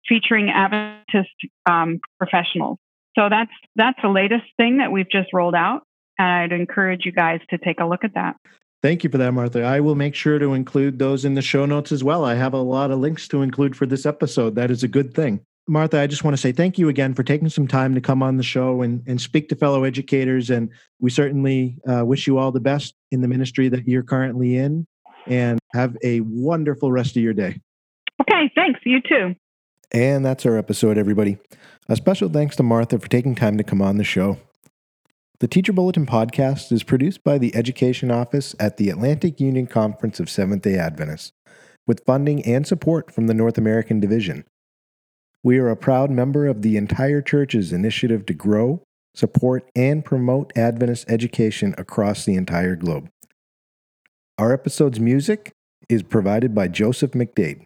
featuring 0.08 0.50
Adventist 0.50 1.36
um, 1.66 2.00
professionals. 2.18 2.78
So 3.18 3.28
that's 3.30 3.52
that's 3.76 4.00
the 4.02 4.10
latest 4.10 4.46
thing 4.56 4.78
that 4.78 4.92
we've 4.92 5.10
just 5.12 5.34
rolled 5.34 5.56
out. 5.56 5.82
And 6.18 6.28
I'd 6.28 6.52
encourage 6.58 7.06
you 7.06 7.12
guys 7.12 7.42
to 7.50 7.58
take 7.58 7.82
a 7.82 7.86
look 7.86 8.06
at 8.06 8.14
that. 8.14 8.38
Thank 8.82 9.04
you 9.04 9.10
for 9.10 9.18
that, 9.18 9.34
Martha. 9.34 9.64
I 9.64 9.82
will 9.82 9.96
make 9.96 10.16
sure 10.16 10.40
to 10.40 10.54
include 10.54 11.00
those 11.00 11.26
in 11.26 11.34
the 11.34 11.42
show 11.42 11.66
notes 11.66 11.92
as 11.92 12.04
well. 12.04 12.24
I 12.24 12.36
have 12.36 12.54
a 12.54 12.62
lot 12.62 12.92
of 12.92 13.00
links 13.00 13.28
to 13.30 13.42
include 13.42 13.76
for 13.76 13.86
this 13.86 14.06
episode. 14.06 14.56
That 14.56 14.72
is 14.72 14.84
a 14.84 14.88
good 14.88 15.14
thing. 15.14 15.42
Martha, 15.68 16.00
I 16.00 16.08
just 16.08 16.24
want 16.24 16.34
to 16.34 16.42
say 16.42 16.52
thank 16.52 16.80
you 16.80 16.90
again 16.90 17.14
for 17.14 17.22
taking 17.22 17.50
some 17.50 17.68
time 17.68 17.94
to 17.94 18.02
come 18.02 18.24
on 18.24 18.38
the 18.38 18.44
show 18.44 18.82
and, 18.82 19.04
and 19.06 19.20
speak 19.20 19.50
to 19.50 19.56
fellow 19.56 19.84
educators. 19.84 20.50
And 20.50 20.70
we 21.00 21.12
certainly 21.12 21.78
uh, 21.88 22.06
wish 22.06 22.26
you 22.26 22.38
all 22.38 22.52
the 22.52 22.60
best 22.60 22.96
in 23.12 23.22
the 23.22 23.28
ministry 23.28 23.68
that 23.70 23.88
you're 23.88 24.04
currently 24.04 24.58
in. 24.58 24.88
And 25.28 25.60
have 25.74 25.96
a 26.04 26.22
wonderful 26.22 26.92
rest 26.92 27.16
of 27.18 27.22
your 27.22 27.34
day. 27.34 27.60
Okay, 28.22 28.52
thanks. 28.56 28.80
You 28.84 29.00
too. 29.02 29.36
And 29.92 30.26
that's 30.26 30.46
our 30.46 30.58
episode, 30.58 30.98
everybody. 30.98 31.38
A 31.88 31.96
special 31.96 32.30
thanks 32.30 32.56
to 32.56 32.64
Martha 32.64 32.98
for 32.98 33.08
taking 33.08 33.36
time 33.36 33.58
to 33.58 33.64
come 33.64 33.82
on 33.82 33.98
the 33.98 34.04
show. 34.04 34.38
The 35.40 35.48
Teacher 35.48 35.72
Bulletin 35.72 36.06
podcast 36.06 36.70
is 36.70 36.84
produced 36.84 37.24
by 37.24 37.38
the 37.38 37.56
Education 37.56 38.12
Office 38.12 38.58
at 38.60 38.76
the 38.76 38.90
Atlantic 38.90 39.40
Union 39.40 39.68
Conference 39.68 40.20
of 40.20 40.30
Seventh 40.30 40.64
day 40.64 40.76
Adventists, 40.76 41.32
with 41.88 42.04
funding 42.06 42.44
and 42.46 42.68
support 42.68 43.10
from 43.10 43.28
the 43.28 43.34
North 43.34 43.58
American 43.58 44.02
Division. 44.02 44.44
We 45.42 45.58
are 45.60 45.70
a 45.70 45.78
proud 45.78 46.12
member 46.12 46.46
of 46.46 46.62
the 46.62 46.76
entire 46.76 47.22
church's 47.22 47.72
initiative 47.72 48.26
to 48.26 48.34
grow, 48.34 48.84
support, 49.16 49.64
and 49.74 50.04
promote 50.04 50.52
Adventist 50.58 51.10
education 51.10 51.74
across 51.78 52.26
the 52.26 52.36
entire 52.36 52.76
globe. 52.76 53.08
Our 54.38 54.52
episode's 54.52 55.00
music 55.00 55.54
is 55.88 56.04
provided 56.04 56.54
by 56.54 56.68
Joseph 56.68 57.12
McDade. 57.12 57.66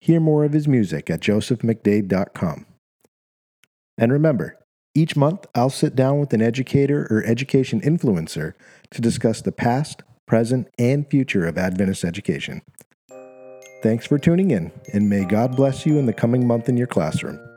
Hear 0.00 0.18
more 0.18 0.44
of 0.44 0.54
his 0.54 0.66
music 0.66 1.10
at 1.10 1.20
josephmcdade.com. 1.20 2.64
And 3.98 4.12
remember, 4.12 4.59
each 4.94 5.16
month, 5.16 5.46
I'll 5.54 5.70
sit 5.70 5.94
down 5.94 6.18
with 6.18 6.32
an 6.32 6.42
educator 6.42 7.06
or 7.10 7.24
education 7.24 7.80
influencer 7.80 8.54
to 8.90 9.00
discuss 9.00 9.40
the 9.40 9.52
past, 9.52 10.02
present, 10.26 10.68
and 10.78 11.08
future 11.08 11.46
of 11.46 11.56
Adventist 11.56 12.04
education. 12.04 12.62
Thanks 13.82 14.06
for 14.06 14.18
tuning 14.18 14.50
in, 14.50 14.72
and 14.92 15.08
may 15.08 15.24
God 15.24 15.56
bless 15.56 15.86
you 15.86 15.98
in 15.98 16.06
the 16.06 16.12
coming 16.12 16.46
month 16.46 16.68
in 16.68 16.76
your 16.76 16.86
classroom. 16.86 17.49